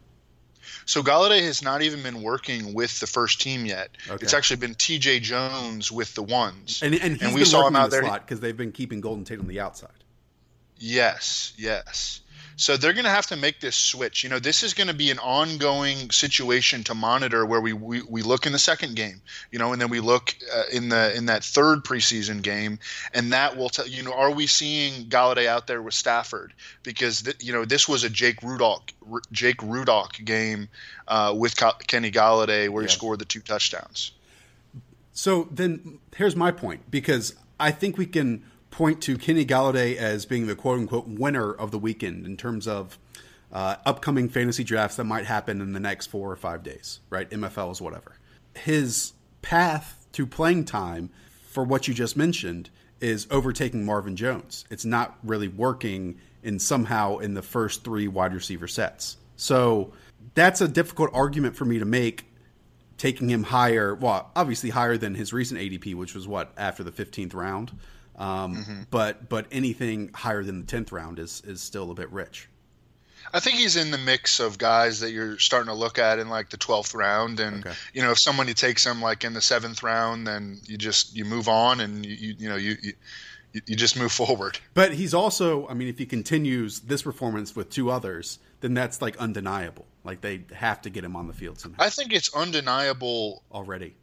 So 0.86 1.02
Golladay 1.02 1.42
has 1.42 1.62
not 1.62 1.82
even 1.82 2.02
been 2.04 2.22
working 2.22 2.74
with 2.74 3.00
the 3.00 3.08
first 3.08 3.42
team 3.42 3.66
yet. 3.66 3.90
Okay. 4.10 4.24
It's 4.24 4.34
actually 4.34 4.58
been 4.58 4.76
T.J. 4.76 5.20
Jones 5.22 5.92
with 5.92 6.14
the 6.16 6.24
ones, 6.24 6.82
And, 6.84 6.96
and, 6.96 7.18
he's 7.18 7.34
we 7.34 7.42
been 7.42 7.46
saw 7.46 7.68
him 7.68 7.76
out 7.76 7.90
the 7.90 7.98
there. 7.98 8.04
slot 8.04 8.22
because 8.26 8.40
they've 8.40 8.56
been 8.58 8.72
keeping 8.72 9.02
Golden 9.02 9.24
Tate 9.26 9.40
on 9.40 9.48
the 9.48 9.60
outside. 9.60 9.90
Yes, 10.82 11.54
yes. 11.58 12.22
So 12.56 12.78
they're 12.78 12.94
going 12.94 13.06
to 13.06 13.12
have 13.12 13.28
to 13.28 13.36
make 13.36 13.60
this 13.60 13.76
switch. 13.76 14.24
You 14.24 14.30
know, 14.30 14.40
this 14.40 14.62
is 14.62 14.74
going 14.74 14.88
to 14.88 14.94
be 14.94 15.10
an 15.10 15.20
ongoing 15.20 16.12
situation 16.12 16.84
to 16.86 16.94
monitor 16.94 17.46
where 17.46 17.62
we, 17.62 17.74
we, 17.74 18.02
we 18.04 18.22
look 18.22 18.46
in 18.46 18.52
the 18.52 18.60
second 18.60 18.96
game, 18.96 19.22
you 19.52 19.58
know, 19.58 19.74
and 19.74 19.82
then 19.82 19.90
we 19.90 20.00
look 20.00 20.36
uh, 20.54 20.64
in 20.72 20.90
the 20.90 21.16
in 21.16 21.26
that 21.28 21.44
third 21.44 21.84
preseason 21.84 22.42
game, 22.42 22.78
and 23.14 23.34
that 23.34 23.58
will 23.58 23.70
tell 23.70 23.88
you 23.88 24.04
know, 24.04 24.14
are 24.14 24.32
we 24.32 24.46
seeing 24.48 25.06
Golladay 25.06 25.48
out 25.48 25.66
there 25.66 25.82
with 25.82 25.94
Stafford? 25.94 26.54
Because 26.84 27.24
th- 27.24 27.44
you 27.44 27.52
know, 27.52 27.66
this 27.66 27.88
was 27.88 28.04
a 28.04 28.10
Jake 28.10 28.42
Rudock 28.42 28.92
Jake 29.32 29.58
Rudock 29.58 30.24
game 30.24 30.68
uh, 31.08 31.34
with 31.36 31.56
Kenny 31.88 32.12
Golladay 32.12 32.70
where 32.70 32.84
yeah. 32.84 32.90
he 32.90 32.94
scored 32.94 33.20
the 33.20 33.26
two 33.26 33.42
touchdowns. 33.42 34.12
So 35.14 35.48
then, 35.52 36.00
here's 36.16 36.36
my 36.36 36.52
point 36.52 36.92
because 36.92 37.36
I 37.60 37.72
think 37.72 37.98
we 37.98 38.06
can 38.06 38.44
point 38.72 39.02
to 39.04 39.18
Kenny 39.18 39.46
Golladay 39.46 39.96
as 39.96 40.26
being 40.26 40.48
the 40.48 40.56
quote 40.56 40.80
unquote 40.80 41.08
winner 41.08 41.52
of 41.52 41.72
the 41.72 41.78
weekend 41.78 42.26
in 42.26 42.38
terms 42.38 42.68
of 42.68 42.98
uh, 43.52 43.76
upcoming 43.86 44.30
fantasy 44.30 44.64
drafts 44.64 44.96
that 44.96 45.04
might 45.04 45.26
happen 45.26 45.62
in 45.62 45.74
the 45.74 45.80
next 45.80 46.08
four 46.08 46.32
or 46.32 46.36
five 46.36 46.64
days, 46.64 47.02
right? 47.10 47.30
MFLs, 47.30 47.82
whatever. 47.82 48.16
His 48.56 49.14
path 49.42 50.08
to 50.14 50.26
playing 50.26 50.66
time 50.66 51.10
for 51.50 51.64
what 51.64 51.88
you 51.88 51.94
just 51.94 52.16
mentioned 52.16 52.70
is 53.02 53.28
overtaking 53.30 53.86
Marvin 53.86 54.16
Jones. 54.16 54.66
It's 54.70 54.86
not 54.86 55.18
really 55.24 55.48
working 55.48 56.20
in 56.44 56.60
somehow 56.60 57.18
in 57.18 57.34
the 57.34 57.42
first 57.42 57.84
three 57.84 58.08
wide 58.08 58.34
receiver 58.34 58.68
sets. 58.68 59.18
So 59.36 59.94
that's 60.34 60.62
a 60.62 60.68
difficult 60.68 61.10
argument 61.14 61.56
for 61.56 61.66
me 61.66 61.80
to 61.80 61.86
make 61.86 62.26
taking 62.98 63.30
him 63.30 63.44
higher, 63.44 63.96
well, 63.96 64.30
obviously 64.36 64.70
higher 64.70 64.96
than 64.96 65.16
his 65.16 65.34
recent 65.34 65.60
ADP, 65.60 65.96
which 65.96 66.14
was 66.14 66.28
what, 66.28 66.54
after 66.56 66.84
the 66.84 66.92
15th 66.92 67.34
round. 67.34 67.72
Um, 68.16 68.56
mm-hmm. 68.56 68.82
But 68.90 69.30
but 69.30 69.48
anything 69.52 70.12
higher 70.14 70.44
than 70.44 70.62
the 70.62 70.68
tenth 70.68 70.92
round 70.92 71.20
is 71.20 71.42
is 71.46 71.62
still 71.62 71.92
a 71.92 71.94
bit 71.94 72.12
rich. 72.12 72.48
I 73.34 73.40
think 73.40 73.58
he's 73.58 73.76
in 73.76 73.92
the 73.92 73.98
mix 73.98 74.40
of 74.40 74.58
guys 74.58 75.00
that 75.02 75.12
you're 75.12 75.38
starting 75.38 75.68
to 75.68 75.76
look 75.76 76.00
at 76.00 76.20
in 76.20 76.30
like 76.30 76.50
the 76.50 76.58
twelfth 76.58 76.94
round, 76.94 77.40
and 77.40 77.66
okay. 77.66 77.76
you 77.94 78.02
know 78.02 78.12
if 78.12 78.20
somebody 78.20 78.54
takes 78.54 78.86
him 78.86 79.02
like 79.02 79.24
in 79.24 79.34
the 79.34 79.42
seventh 79.42 79.84
round, 79.84 80.28
then 80.28 80.60
you 80.66 80.78
just 80.78 81.16
you 81.16 81.26
move 81.26 81.48
on 81.48 81.80
and 81.80 82.06
you 82.06 82.16
you, 82.16 82.36
you 82.38 82.50
know 82.50 82.56
you, 82.58 82.76
you 82.82 82.94
you 83.66 83.76
just 83.76 83.98
move 83.98 84.12
forward. 84.22 84.60
But 84.74 84.94
he's 84.94 85.14
also, 85.14 85.68
I 85.68 85.74
mean, 85.74 85.88
if 85.88 85.98
he 85.98 86.06
continues 86.06 86.82
this 86.82 87.02
performance 87.02 87.56
with 87.56 87.70
two 87.70 87.90
others, 87.90 88.40
then 88.62 88.74
that's 88.74 89.02
like 89.02 89.18
undeniable. 89.18 89.86
Like 90.04 90.22
they 90.22 90.44
have 90.54 90.82
to 90.82 90.90
get 90.90 91.04
him 91.04 91.16
on 91.16 91.28
the 91.28 91.34
field 91.34 91.60
somehow. 91.60 91.84
I 91.84 91.90
think 91.90 92.14
it's 92.14 92.34
undeniable 92.34 93.44
already 93.52 93.96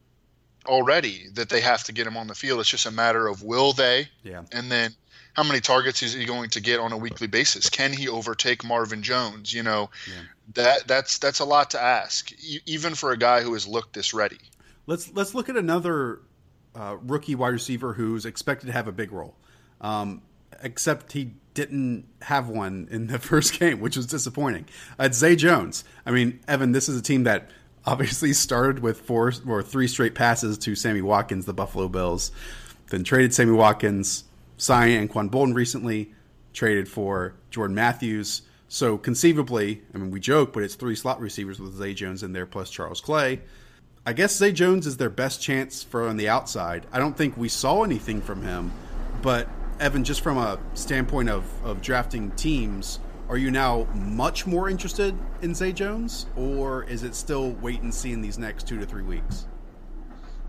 already 0.68 1.24
that 1.34 1.48
they 1.48 1.60
have 1.60 1.82
to 1.84 1.92
get 1.92 2.06
him 2.06 2.16
on 2.16 2.26
the 2.26 2.34
field. 2.34 2.60
It's 2.60 2.68
just 2.68 2.86
a 2.86 2.90
matter 2.90 3.26
of 3.26 3.42
will 3.42 3.72
they? 3.72 4.08
Yeah. 4.22 4.42
And 4.52 4.70
then 4.70 4.94
how 5.32 5.42
many 5.42 5.60
targets 5.60 6.02
is 6.02 6.14
he 6.14 6.24
going 6.24 6.50
to 6.50 6.60
get 6.60 6.80
on 6.80 6.92
a 6.92 6.96
weekly 6.96 7.26
basis? 7.26 7.70
Can 7.70 7.92
he 7.92 8.08
overtake 8.08 8.64
Marvin 8.64 9.02
Jones? 9.02 9.52
You 9.52 9.62
know, 9.62 9.90
yeah. 10.06 10.22
that 10.54 10.88
that's 10.88 11.18
that's 11.18 11.40
a 11.40 11.44
lot 11.44 11.70
to 11.70 11.80
ask, 11.80 12.32
even 12.66 12.94
for 12.94 13.12
a 13.12 13.16
guy 13.16 13.42
who 13.42 13.52
has 13.54 13.66
looked 13.66 13.94
this 13.94 14.12
ready. 14.12 14.38
Let's 14.86 15.12
let's 15.12 15.34
look 15.34 15.48
at 15.48 15.56
another 15.56 16.20
uh, 16.74 16.96
rookie 17.02 17.34
wide 17.34 17.52
receiver 17.52 17.92
who's 17.92 18.26
expected 18.26 18.66
to 18.66 18.72
have 18.72 18.88
a 18.88 18.92
big 18.92 19.12
role, 19.12 19.36
um, 19.80 20.22
except 20.62 21.12
he 21.12 21.32
didn't 21.54 22.06
have 22.22 22.48
one 22.48 22.88
in 22.90 23.06
the 23.08 23.18
first 23.20 23.58
game, 23.58 23.80
which 23.80 23.96
was 23.96 24.06
disappointing. 24.06 24.66
Uh, 24.98 25.04
it's 25.04 25.18
Zay 25.18 25.36
Jones. 25.36 25.84
I 26.06 26.10
mean, 26.10 26.40
Evan, 26.48 26.72
this 26.72 26.88
is 26.88 26.98
a 26.98 27.02
team 27.02 27.24
that 27.24 27.50
obviously 27.88 28.34
started 28.34 28.80
with 28.80 29.00
four 29.00 29.32
or 29.46 29.62
three 29.62 29.88
straight 29.88 30.14
passes 30.14 30.58
to 30.58 30.74
Sammy 30.74 31.00
Watkins, 31.00 31.46
the 31.46 31.54
Buffalo 31.54 31.88
Bills, 31.88 32.30
then 32.90 33.02
traded 33.02 33.32
Sammy 33.32 33.52
Watkins, 33.52 34.24
signed 34.58 35.08
Anquan 35.08 35.30
Boldin 35.30 35.54
recently, 35.54 36.12
traded 36.52 36.86
for 36.86 37.34
Jordan 37.50 37.74
Matthews. 37.74 38.42
So 38.68 38.98
conceivably, 38.98 39.80
I 39.94 39.98
mean, 39.98 40.10
we 40.10 40.20
joke, 40.20 40.52
but 40.52 40.62
it's 40.62 40.74
three 40.74 40.96
slot 40.96 41.18
receivers 41.18 41.58
with 41.58 41.78
Zay 41.78 41.94
Jones 41.94 42.22
in 42.22 42.34
there 42.34 42.44
plus 42.44 42.68
Charles 42.68 43.00
Clay. 43.00 43.40
I 44.04 44.12
guess 44.12 44.36
Zay 44.36 44.52
Jones 44.52 44.86
is 44.86 44.98
their 44.98 45.08
best 45.08 45.40
chance 45.40 45.82
for 45.82 46.06
on 46.06 46.18
the 46.18 46.28
outside. 46.28 46.86
I 46.92 46.98
don't 46.98 47.16
think 47.16 47.38
we 47.38 47.48
saw 47.48 47.84
anything 47.84 48.20
from 48.20 48.42
him, 48.42 48.70
but 49.22 49.48
Evan, 49.80 50.04
just 50.04 50.20
from 50.20 50.36
a 50.36 50.58
standpoint 50.74 51.30
of, 51.30 51.46
of 51.64 51.80
drafting 51.80 52.32
teams, 52.32 53.00
are 53.28 53.36
you 53.36 53.50
now 53.50 53.86
much 53.94 54.46
more 54.46 54.70
interested 54.70 55.16
in 55.42 55.54
Zay 55.54 55.72
Jones, 55.72 56.26
or 56.36 56.84
is 56.84 57.02
it 57.02 57.14
still 57.14 57.52
wait 57.52 57.82
and 57.82 57.94
see 57.94 58.12
in 58.12 58.22
these 58.22 58.38
next 58.38 58.66
two 58.66 58.78
to 58.78 58.86
three 58.86 59.02
weeks? 59.02 59.46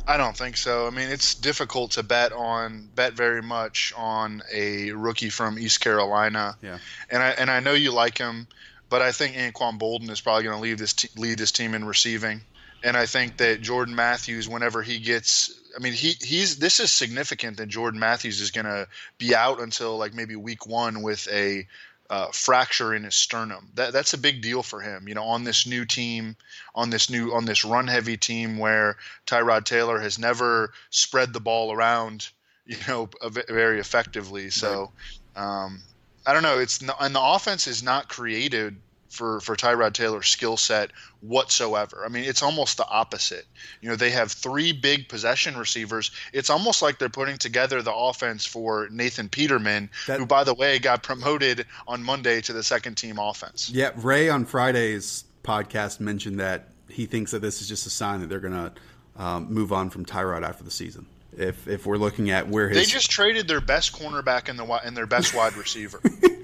I 0.07 0.17
don't 0.17 0.35
think 0.35 0.57
so. 0.57 0.87
I 0.87 0.89
mean, 0.89 1.09
it's 1.09 1.35
difficult 1.35 1.91
to 1.91 2.03
bet 2.03 2.31
on 2.31 2.89
bet 2.95 3.13
very 3.13 3.43
much 3.43 3.93
on 3.95 4.41
a 4.51 4.91
rookie 4.91 5.29
from 5.29 5.59
East 5.59 5.81
Carolina. 5.81 6.57
Yeah, 6.61 6.79
and 7.11 7.21
I 7.21 7.29
and 7.31 7.51
I 7.51 7.59
know 7.59 7.73
you 7.73 7.91
like 7.91 8.17
him, 8.17 8.47
but 8.89 9.01
I 9.03 9.11
think 9.11 9.35
Anquan 9.35 9.77
Boldin 9.77 10.09
is 10.09 10.19
probably 10.21 10.43
going 10.43 10.55
to 10.55 10.61
lead 10.61 10.79
this 10.79 10.93
te- 10.93 11.09
lead 11.15 11.37
this 11.37 11.51
team 11.51 11.75
in 11.75 11.85
receiving, 11.85 12.41
and 12.83 12.97
I 12.97 13.05
think 13.05 13.37
that 13.37 13.61
Jordan 13.61 13.93
Matthews, 13.93 14.49
whenever 14.49 14.81
he 14.81 14.99
gets, 14.99 15.53
I 15.77 15.79
mean, 15.79 15.93
he 15.93 16.15
he's 16.21 16.57
this 16.57 16.79
is 16.79 16.91
significant 16.91 17.57
that 17.57 17.67
Jordan 17.67 17.99
Matthews 17.99 18.41
is 18.41 18.49
going 18.49 18.65
to 18.65 18.87
be 19.19 19.35
out 19.35 19.61
until 19.61 19.97
like 19.97 20.15
maybe 20.15 20.35
week 20.35 20.65
one 20.65 21.03
with 21.03 21.27
a 21.31 21.67
uh, 22.09 22.27
fracture 22.31 22.93
in 22.93 23.03
his 23.03 23.15
sternum. 23.15 23.69
That 23.75 23.93
that's 23.93 24.13
a 24.13 24.17
big 24.17 24.41
deal 24.41 24.63
for 24.63 24.81
him. 24.81 25.07
You 25.07 25.13
know, 25.13 25.23
on 25.23 25.43
this 25.43 25.67
new 25.67 25.85
team, 25.85 26.35
on 26.73 26.89
this 26.89 27.09
new 27.09 27.33
on 27.33 27.45
this 27.45 27.63
run 27.63 27.87
heavy 27.87 28.17
team 28.17 28.57
where 28.57 28.97
Tyrod 29.27 29.65
Taylor 29.65 29.99
has 29.99 30.17
never 30.17 30.73
spread 30.89 31.33
the 31.33 31.39
ball 31.39 31.71
around. 31.71 32.29
You 32.65 32.77
know, 32.87 33.09
very 33.47 33.79
effectively. 33.79 34.49
So, 34.49 34.91
um, 35.35 35.81
I 36.25 36.33
don't 36.33 36.43
know. 36.43 36.59
It's 36.59 36.81
and 36.81 37.15
the 37.15 37.21
offense 37.21 37.67
is 37.67 37.83
not 37.83 38.09
created 38.09 38.77
for 39.09 39.39
for 39.41 39.55
Tyrod 39.55 39.93
Taylor's 39.93 40.27
skill 40.27 40.55
set 40.55 40.91
whatsoever. 41.21 42.03
I 42.05 42.09
mean, 42.09 42.23
it's 42.23 42.43
almost 42.43 42.77
the 42.77 42.87
opposite. 42.87 43.45
You 43.81 43.89
know, 43.89 43.95
they 43.95 44.11
have 44.11 44.31
three 44.31 44.71
big 44.71 45.09
possession 45.09 45.57
receivers. 45.57 46.11
It's 46.31 46.49
almost 46.49 46.81
like 46.81 46.99
they're 46.99 47.09
putting 47.09 47.37
together 47.37 47.81
the 47.81 47.93
offense 47.93 48.45
for 48.45 48.87
Nathan 48.91 49.27
Peterman, 49.29 49.89
that, 50.07 50.19
who 50.19 50.25
by 50.25 50.43
the 50.43 50.53
way 50.53 50.79
got 50.79 51.03
promoted 51.03 51.65
on 51.87 52.03
Monday 52.03 52.41
to 52.41 52.53
the 52.53 52.63
second 52.63 52.95
team 52.95 53.17
offense. 53.19 53.69
Yeah, 53.69 53.91
Ray 53.95 54.29
on 54.29 54.45
Friday's 54.45 55.25
podcast 55.43 55.99
mentioned 55.99 56.39
that 56.39 56.69
he 56.87 57.05
thinks 57.05 57.31
that 57.31 57.39
this 57.39 57.61
is 57.61 57.67
just 57.67 57.85
a 57.87 57.89
sign 57.89 58.21
that 58.21 58.29
they're 58.29 58.39
going 58.39 58.53
to 58.53 58.73
um, 59.15 59.51
move 59.51 59.73
on 59.73 59.89
from 59.89 60.05
Tyrod 60.05 60.43
after 60.43 60.63
the 60.63 60.71
season. 60.71 61.07
If 61.37 61.67
if 61.67 61.85
we're 61.85 61.97
looking 61.97 62.31
at 62.31 62.47
where 62.47 62.67
his 62.67 62.77
they 62.77 62.85
just 62.85 63.11
traded 63.11 63.47
their 63.47 63.61
best 63.61 63.93
cornerback 63.93 64.49
and 64.49 64.57
the 64.57 64.65
and 64.65 64.97
their 64.97 65.05
best 65.05 65.33
wide 65.35 65.55
receiver. 65.55 66.01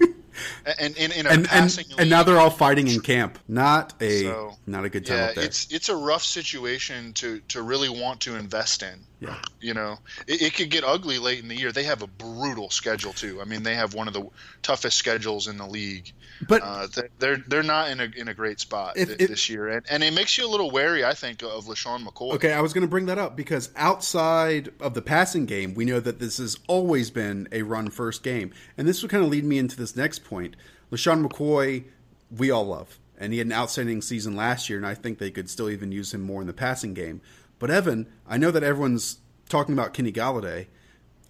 and 0.79 0.95
in, 0.97 1.11
in 1.11 1.25
a 1.25 1.29
and, 1.29 1.45
passing 1.45 1.85
and, 1.91 2.01
and, 2.01 2.09
now 2.09 2.23
they're 2.23 2.39
all 2.39 2.49
fighting 2.49 2.87
in 2.87 2.99
camp. 2.99 3.39
Not 3.47 3.93
a 4.01 4.23
so, 4.23 4.57
not 4.65 4.85
a 4.85 4.89
good 4.89 5.05
time. 5.05 5.33
Yeah, 5.35 5.43
it's 5.43 5.71
it's 5.71 5.89
a 5.89 5.95
rough 5.95 6.23
situation 6.23 7.13
to 7.13 7.39
to 7.49 7.61
really 7.61 7.89
want 7.89 8.21
to 8.21 8.35
invest 8.35 8.83
in. 8.83 8.99
Yeah, 9.25 9.37
you 9.61 9.73
know, 9.73 9.97
it, 10.27 10.41
it, 10.41 10.53
could 10.53 10.69
get 10.69 10.83
ugly 10.83 11.19
late 11.19 11.39
in 11.39 11.47
the 11.47 11.55
year. 11.55 11.71
They 11.71 11.83
have 11.83 12.01
a 12.01 12.07
brutal 12.07 12.69
schedule 12.69 13.13
too. 13.13 13.41
I 13.41 13.45
mean, 13.45 13.63
they 13.63 13.75
have 13.75 13.93
one 13.93 14.07
of 14.07 14.13
the 14.13 14.27
toughest 14.61 14.97
schedules 14.97 15.47
in 15.47 15.57
the 15.57 15.65
league. 15.65 16.11
But 16.47 16.61
uh, 16.63 16.87
they're 17.19 17.37
they're 17.47 17.63
not 17.63 17.89
in 17.91 17.99
a 17.99 18.11
in 18.15 18.27
a 18.27 18.33
great 18.33 18.59
spot 18.59 18.97
if, 18.97 19.17
this 19.17 19.49
year, 19.49 19.69
and 19.69 19.85
and 19.89 20.03
it 20.03 20.13
makes 20.13 20.37
you 20.37 20.45
a 20.45 20.49
little 20.49 20.69
wary, 20.69 21.05
I 21.05 21.13
think, 21.13 21.41
of 21.43 21.65
LeSean 21.65 22.05
McCoy. 22.05 22.33
Okay, 22.33 22.53
I 22.53 22.61
was 22.61 22.73
going 22.73 22.83
to 22.83 22.87
bring 22.87 23.05
that 23.07 23.17
up 23.17 23.35
because 23.35 23.71
outside 23.75 24.71
of 24.79 24.93
the 24.93 25.01
passing 25.01 25.45
game, 25.45 25.73
we 25.73 25.85
know 25.85 25.99
that 25.99 26.19
this 26.19 26.37
has 26.37 26.57
always 26.67 27.09
been 27.09 27.47
a 27.51 27.61
run 27.61 27.89
first 27.89 28.23
game, 28.23 28.51
and 28.77 28.87
this 28.87 29.01
would 29.01 29.11
kind 29.11 29.23
of 29.23 29.29
lead 29.29 29.45
me 29.45 29.57
into 29.57 29.77
this 29.77 29.95
next 29.95 30.23
point. 30.23 30.55
LeSean 30.91 31.25
McCoy, 31.25 31.85
we 32.29 32.51
all 32.51 32.65
love, 32.65 32.99
and 33.17 33.31
he 33.31 33.39
had 33.39 33.47
an 33.47 33.53
outstanding 33.53 34.01
season 34.01 34.35
last 34.35 34.69
year, 34.69 34.77
and 34.77 34.85
I 34.85 34.93
think 34.93 35.17
they 35.17 35.31
could 35.31 35.49
still 35.49 35.69
even 35.69 35.91
use 35.91 36.13
him 36.13 36.21
more 36.21 36.41
in 36.41 36.47
the 36.47 36.53
passing 36.53 36.93
game. 36.93 37.21
But 37.59 37.71
Evan, 37.71 38.07
I 38.27 38.37
know 38.37 38.51
that 38.51 38.63
everyone's 38.63 39.19
talking 39.49 39.73
about 39.73 39.93
Kenny 39.93 40.11
Golladay. 40.11 40.67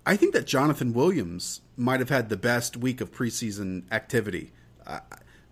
I 0.05 0.15
think 0.15 0.33
that 0.33 0.45
Jonathan 0.45 0.93
Williams 0.93 1.61
might 1.75 1.99
have 1.99 2.09
had 2.09 2.29
the 2.29 2.37
best 2.37 2.77
week 2.77 3.01
of 3.01 3.11
preseason 3.11 3.83
activity. 3.91 4.51
Uh, 4.85 4.99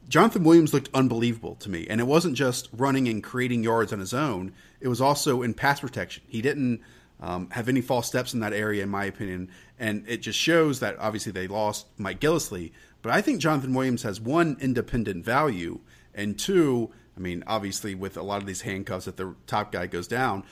Jonathan 0.08 0.44
Williams 0.44 0.74
looked 0.74 0.90
unbelievable 0.94 1.56
to 1.56 1.70
me, 1.70 1.88
and 1.90 2.00
it 2.00 2.06
wasn't 2.06 2.36
just 2.36 2.70
running 2.74 3.08
and 3.08 3.24
creating 3.24 3.64
yards 3.64 3.94
on 3.94 4.00
his 4.00 4.14
own. 4.14 4.54
It 4.80 4.88
was 4.88 5.02
also 5.02 5.42
in 5.42 5.54
pass 5.54 5.80
protection. 5.80 6.24
He 6.28 6.42
didn't 6.42 6.82
um, 7.20 7.50
have 7.52 7.70
any 7.70 7.82
false 7.82 8.08
steps 8.08 8.34
in 8.34 8.42
that 8.42 8.54
area, 8.54 8.84
in 8.84 8.90
my 8.90 9.06
opinion, 9.06 9.50
and 9.80 10.04
it 10.08 10.18
just 10.18 10.38
shows 10.38 10.82
that 10.82 10.98
obviously 11.00 11.32
they 11.32 11.48
lost 11.48 11.88
Mike 11.98 12.20
Gillislee, 12.20 12.72
but 13.02 13.12
I 13.12 13.22
think 13.22 13.40
Jonathan 13.40 13.74
Williams 13.74 14.04
has 14.04 14.20
one 14.20 14.58
independent 14.60 15.24
value, 15.26 15.80
and 16.14 16.38
two, 16.38 16.92
I 17.16 17.20
mean, 17.20 17.44
obviously 17.48 17.96
with 17.96 18.18
a 18.18 18.24
lot 18.24 18.42
of 18.42 18.48
these 18.48 18.62
handcuffs, 18.62 19.08
if 19.08 19.16
the 19.16 19.36
top 19.48 19.72
guy 19.72 19.88
goes 19.88 20.08
down, 20.08 20.44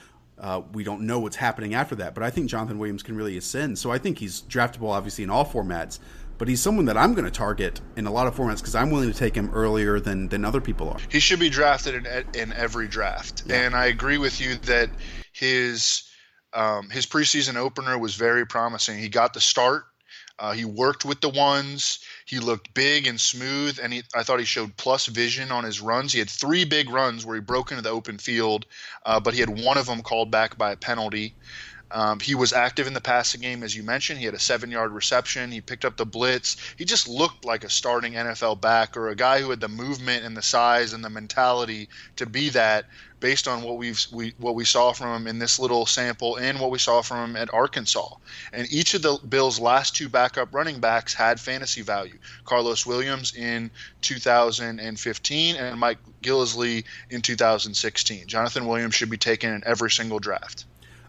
uh, 0.42 0.62
we 0.74 0.84
don't 0.84 1.02
know 1.02 1.20
what's 1.20 1.38
happening 1.38 1.74
after 1.74 1.96
that. 1.96 2.14
But 2.14 2.24
I 2.24 2.30
think 2.30 2.50
Jonathan 2.50 2.80
Williams 2.80 3.04
can 3.04 3.16
really 3.16 3.38
ascend. 3.38 3.80
So 3.80 3.92
I 3.92 3.98
think 3.98 4.18
he's 4.18 4.42
draftable, 4.42 4.90
obviously, 4.90 5.24
in 5.24 5.30
all 5.30 5.46
formats 5.46 6.00
but 6.42 6.48
he's 6.48 6.60
someone 6.60 6.86
that 6.86 6.98
I'm 6.98 7.14
going 7.14 7.26
to 7.26 7.30
target 7.30 7.82
in 7.96 8.08
a 8.08 8.12
lot 8.12 8.26
of 8.26 8.34
formats 8.34 8.58
because 8.58 8.74
I'm 8.74 8.90
willing 8.90 9.12
to 9.12 9.16
take 9.16 9.36
him 9.36 9.52
earlier 9.54 10.00
than 10.00 10.28
than 10.28 10.44
other 10.44 10.60
people 10.60 10.90
are. 10.90 10.98
He 11.08 11.20
should 11.20 11.40
be 11.40 11.52
drafted 11.52 12.08
in 12.08 12.26
in 12.34 12.52
every 12.54 12.88
draft, 12.88 13.44
yeah. 13.46 13.58
and 13.58 13.76
I 13.76 13.86
agree 13.86 14.18
with 14.18 14.42
you 14.42 14.56
that 14.56 14.90
his 15.34 16.10
um, 16.52 16.90
his 16.90 17.06
preseason 17.06 17.58
opener 17.58 17.96
was 17.96 18.16
very 18.16 18.48
promising. 18.48 18.98
He 18.98 19.08
got 19.08 19.36
the 19.36 19.40
start. 19.40 19.84
Uh, 20.42 20.54
he 20.54 20.66
worked 20.66 21.06
with 21.06 21.22
the 21.22 21.30
ones. 21.30 22.00
He 22.26 22.40
looked 22.40 22.74
big 22.74 23.06
and 23.06 23.22
smooth, 23.22 23.80
and 23.82 23.94
he, 23.94 24.02
I 24.16 24.24
thought 24.24 24.40
he 24.40 24.46
showed 24.46 24.76
plus 24.76 25.06
vision 25.06 25.52
on 25.52 25.64
his 25.64 25.80
runs. 25.80 26.14
He 26.14 26.20
had 26.20 26.32
three 26.32 26.66
big 26.66 26.90
runs 26.90 27.24
where 27.24 27.36
he 27.36 27.42
broke 27.42 27.70
into 27.70 27.84
the 27.84 27.92
open 27.92 28.18
field, 28.18 28.66
uh, 29.06 29.20
but 29.20 29.36
he 29.36 29.40
had 29.40 29.64
one 29.64 29.78
of 29.78 29.86
them 29.86 30.02
called 30.02 30.32
back 30.32 30.58
by 30.58 30.72
a 30.72 30.78
penalty. 30.78 31.36
Um, 31.92 32.20
he 32.20 32.34
was 32.34 32.54
active 32.54 32.88
in 32.88 32.94
the 32.94 33.02
passing 33.02 33.42
game, 33.42 33.62
as 33.62 33.76
you 33.76 33.84
mentioned. 33.84 34.18
He 34.18 34.26
had 34.26 34.34
a 34.34 34.40
seven 34.40 34.72
yard 34.72 34.92
reception. 34.94 35.52
He 35.52 35.62
picked 35.62 35.86
up 35.86 35.98
the 35.98 36.06
blitz. 36.08 36.58
He 36.76 36.86
just 36.86 37.08
looked 37.08 37.46
like 37.46 37.64
a 37.64 37.70
starting 37.70 38.14
NFL 38.14 38.62
back 38.62 38.98
or 38.98 39.10
a 39.10 39.16
guy 39.16 39.42
who 39.42 39.52
had 39.52 39.60
the 39.60 39.68
movement 39.68 40.26
and 40.26 40.36
the 40.36 40.42
size 40.42 40.94
and 40.94 41.04
the 41.04 41.10
mentality 41.10 41.90
to 42.16 42.26
be 42.26 42.50
that 42.50 42.86
based 43.22 43.48
on 43.48 43.62
what 43.62 43.78
we've 43.78 44.06
we, 44.12 44.34
what 44.38 44.56
we 44.56 44.66
saw 44.66 44.92
from 44.92 45.22
him 45.22 45.28
in 45.28 45.40
this 45.40 45.60
little 45.60 45.86
sample 45.86 46.36
and 46.36 46.60
what 46.60 46.72
we 46.72 46.78
saw 46.80 47.02
from 47.02 47.30
him 47.30 47.36
at 47.38 47.54
Arkansas. 47.54 48.16
And 48.52 48.68
each 48.70 48.94
of 48.94 49.04
the 49.04 49.18
Bills' 49.30 49.60
last 49.60 49.96
two 49.96 50.10
backup 50.10 50.54
running 50.54 50.82
backs 50.82 51.14
had 51.14 51.40
fantasy 51.40 51.82
value. 51.82 52.18
Carlos 52.44 52.86
Williams 52.86 53.34
in 53.34 53.72
2015 54.02 55.56
and 55.56 55.80
Mike 55.80 56.00
Gillislee 56.22 56.84
in 57.10 57.22
2016. 57.22 58.28
Jonathan 58.28 58.66
Williams 58.66 58.96
should 58.96 59.10
be 59.10 59.18
taken 59.18 59.54
in 59.54 59.64
every 59.66 59.92
single 59.92 60.20
draft. 60.20 60.66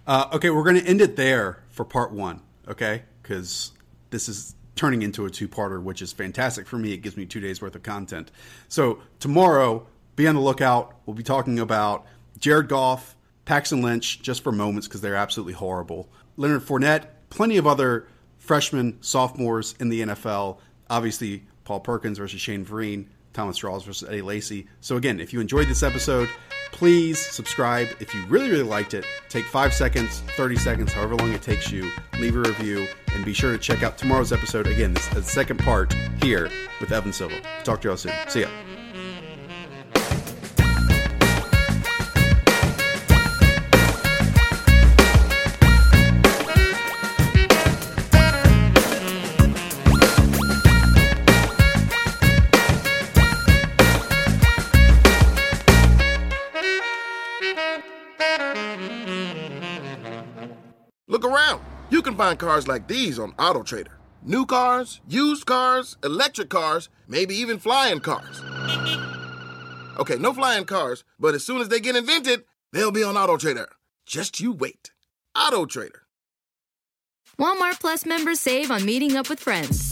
Uh, 0.06 0.28
okay, 0.32 0.50
we're 0.50 0.64
going 0.64 0.76
to 0.76 0.86
end 0.86 1.00
it 1.00 1.16
there 1.16 1.62
for 1.70 1.84
part 1.84 2.12
one, 2.12 2.40
okay? 2.68 3.02
Because 3.22 3.72
this 4.10 4.28
is 4.28 4.54
turning 4.74 5.02
into 5.02 5.24
a 5.24 5.30
two 5.30 5.48
parter, 5.48 5.82
which 5.82 6.02
is 6.02 6.12
fantastic 6.12 6.66
for 6.66 6.76
me. 6.76 6.92
It 6.92 6.98
gives 6.98 7.16
me 7.16 7.24
two 7.24 7.40
days 7.40 7.62
worth 7.62 7.74
of 7.74 7.82
content. 7.82 8.30
So, 8.68 9.00
tomorrow, 9.20 9.86
be 10.16 10.26
on 10.26 10.34
the 10.34 10.40
lookout. 10.40 10.94
We'll 11.06 11.14
be 11.14 11.22
talking 11.22 11.58
about 11.58 12.06
Jared 12.38 12.68
Goff, 12.68 13.16
Paxton 13.44 13.82
Lynch, 13.82 14.20
just 14.22 14.42
for 14.42 14.52
moments 14.52 14.86
because 14.86 15.00
they're 15.00 15.16
absolutely 15.16 15.54
horrible. 15.54 16.08
Leonard 16.36 16.62
Fournette, 16.62 17.06
plenty 17.30 17.56
of 17.56 17.66
other 17.66 18.06
freshmen, 18.38 18.98
sophomores 19.00 19.74
in 19.80 19.88
the 19.88 20.02
NFL. 20.02 20.58
Obviously, 20.90 21.44
Paul 21.64 21.80
Perkins 21.80 22.18
versus 22.18 22.40
Shane 22.40 22.64
Vereen, 22.64 23.06
Thomas 23.32 23.60
Rawls 23.60 23.84
versus 23.84 24.08
Eddie 24.08 24.22
Lacy. 24.22 24.66
So, 24.80 24.96
again, 24.96 25.20
if 25.20 25.32
you 25.32 25.40
enjoyed 25.40 25.68
this 25.68 25.82
episode, 25.82 26.28
please 26.72 27.18
subscribe. 27.18 27.88
If 28.00 28.14
you 28.14 28.24
really, 28.26 28.50
really 28.50 28.62
liked 28.62 28.94
it, 28.94 29.06
take 29.28 29.44
five 29.44 29.72
seconds, 29.72 30.20
30 30.36 30.56
seconds, 30.56 30.92
however 30.92 31.14
long 31.16 31.32
it 31.32 31.42
takes 31.42 31.70
you, 31.70 31.90
leave 32.18 32.36
a 32.36 32.40
review, 32.40 32.86
and 33.14 33.24
be 33.24 33.32
sure 33.32 33.52
to 33.52 33.58
check 33.58 33.82
out 33.82 33.96
tomorrow's 33.96 34.32
episode. 34.32 34.66
Again, 34.66 34.92
this 34.92 35.06
is 35.08 35.14
the 35.14 35.22
second 35.22 35.58
part 35.60 35.92
here 36.22 36.50
with 36.80 36.92
Evan 36.92 37.12
Silva. 37.12 37.40
Talk 37.64 37.80
to 37.82 37.88
you 37.88 37.90
all 37.92 37.96
soon. 37.96 38.12
See 38.28 38.40
ya. 38.40 38.71
Look 61.12 61.26
around. 61.26 61.60
You 61.90 62.00
can 62.00 62.16
find 62.16 62.38
cars 62.38 62.66
like 62.66 62.88
these 62.88 63.18
on 63.18 63.32
AutoTrader. 63.32 63.92
New 64.22 64.46
cars, 64.46 65.02
used 65.06 65.44
cars, 65.44 65.98
electric 66.02 66.48
cars, 66.48 66.88
maybe 67.06 67.34
even 67.34 67.58
flying 67.58 68.00
cars. 68.00 68.40
Okay, 69.98 70.16
no 70.16 70.32
flying 70.32 70.64
cars, 70.64 71.04
but 71.20 71.34
as 71.34 71.44
soon 71.44 71.60
as 71.60 71.68
they 71.68 71.80
get 71.80 71.96
invented, 71.96 72.44
they'll 72.72 72.90
be 72.90 73.02
on 73.02 73.16
AutoTrader. 73.16 73.66
Just 74.06 74.40
you 74.40 74.52
wait. 74.52 74.92
AutoTrader. 75.36 76.00
Walmart 77.38 77.78
Plus 77.78 78.06
members 78.06 78.40
save 78.40 78.70
on 78.70 78.86
meeting 78.86 79.14
up 79.14 79.28
with 79.28 79.38
friends. 79.38 79.91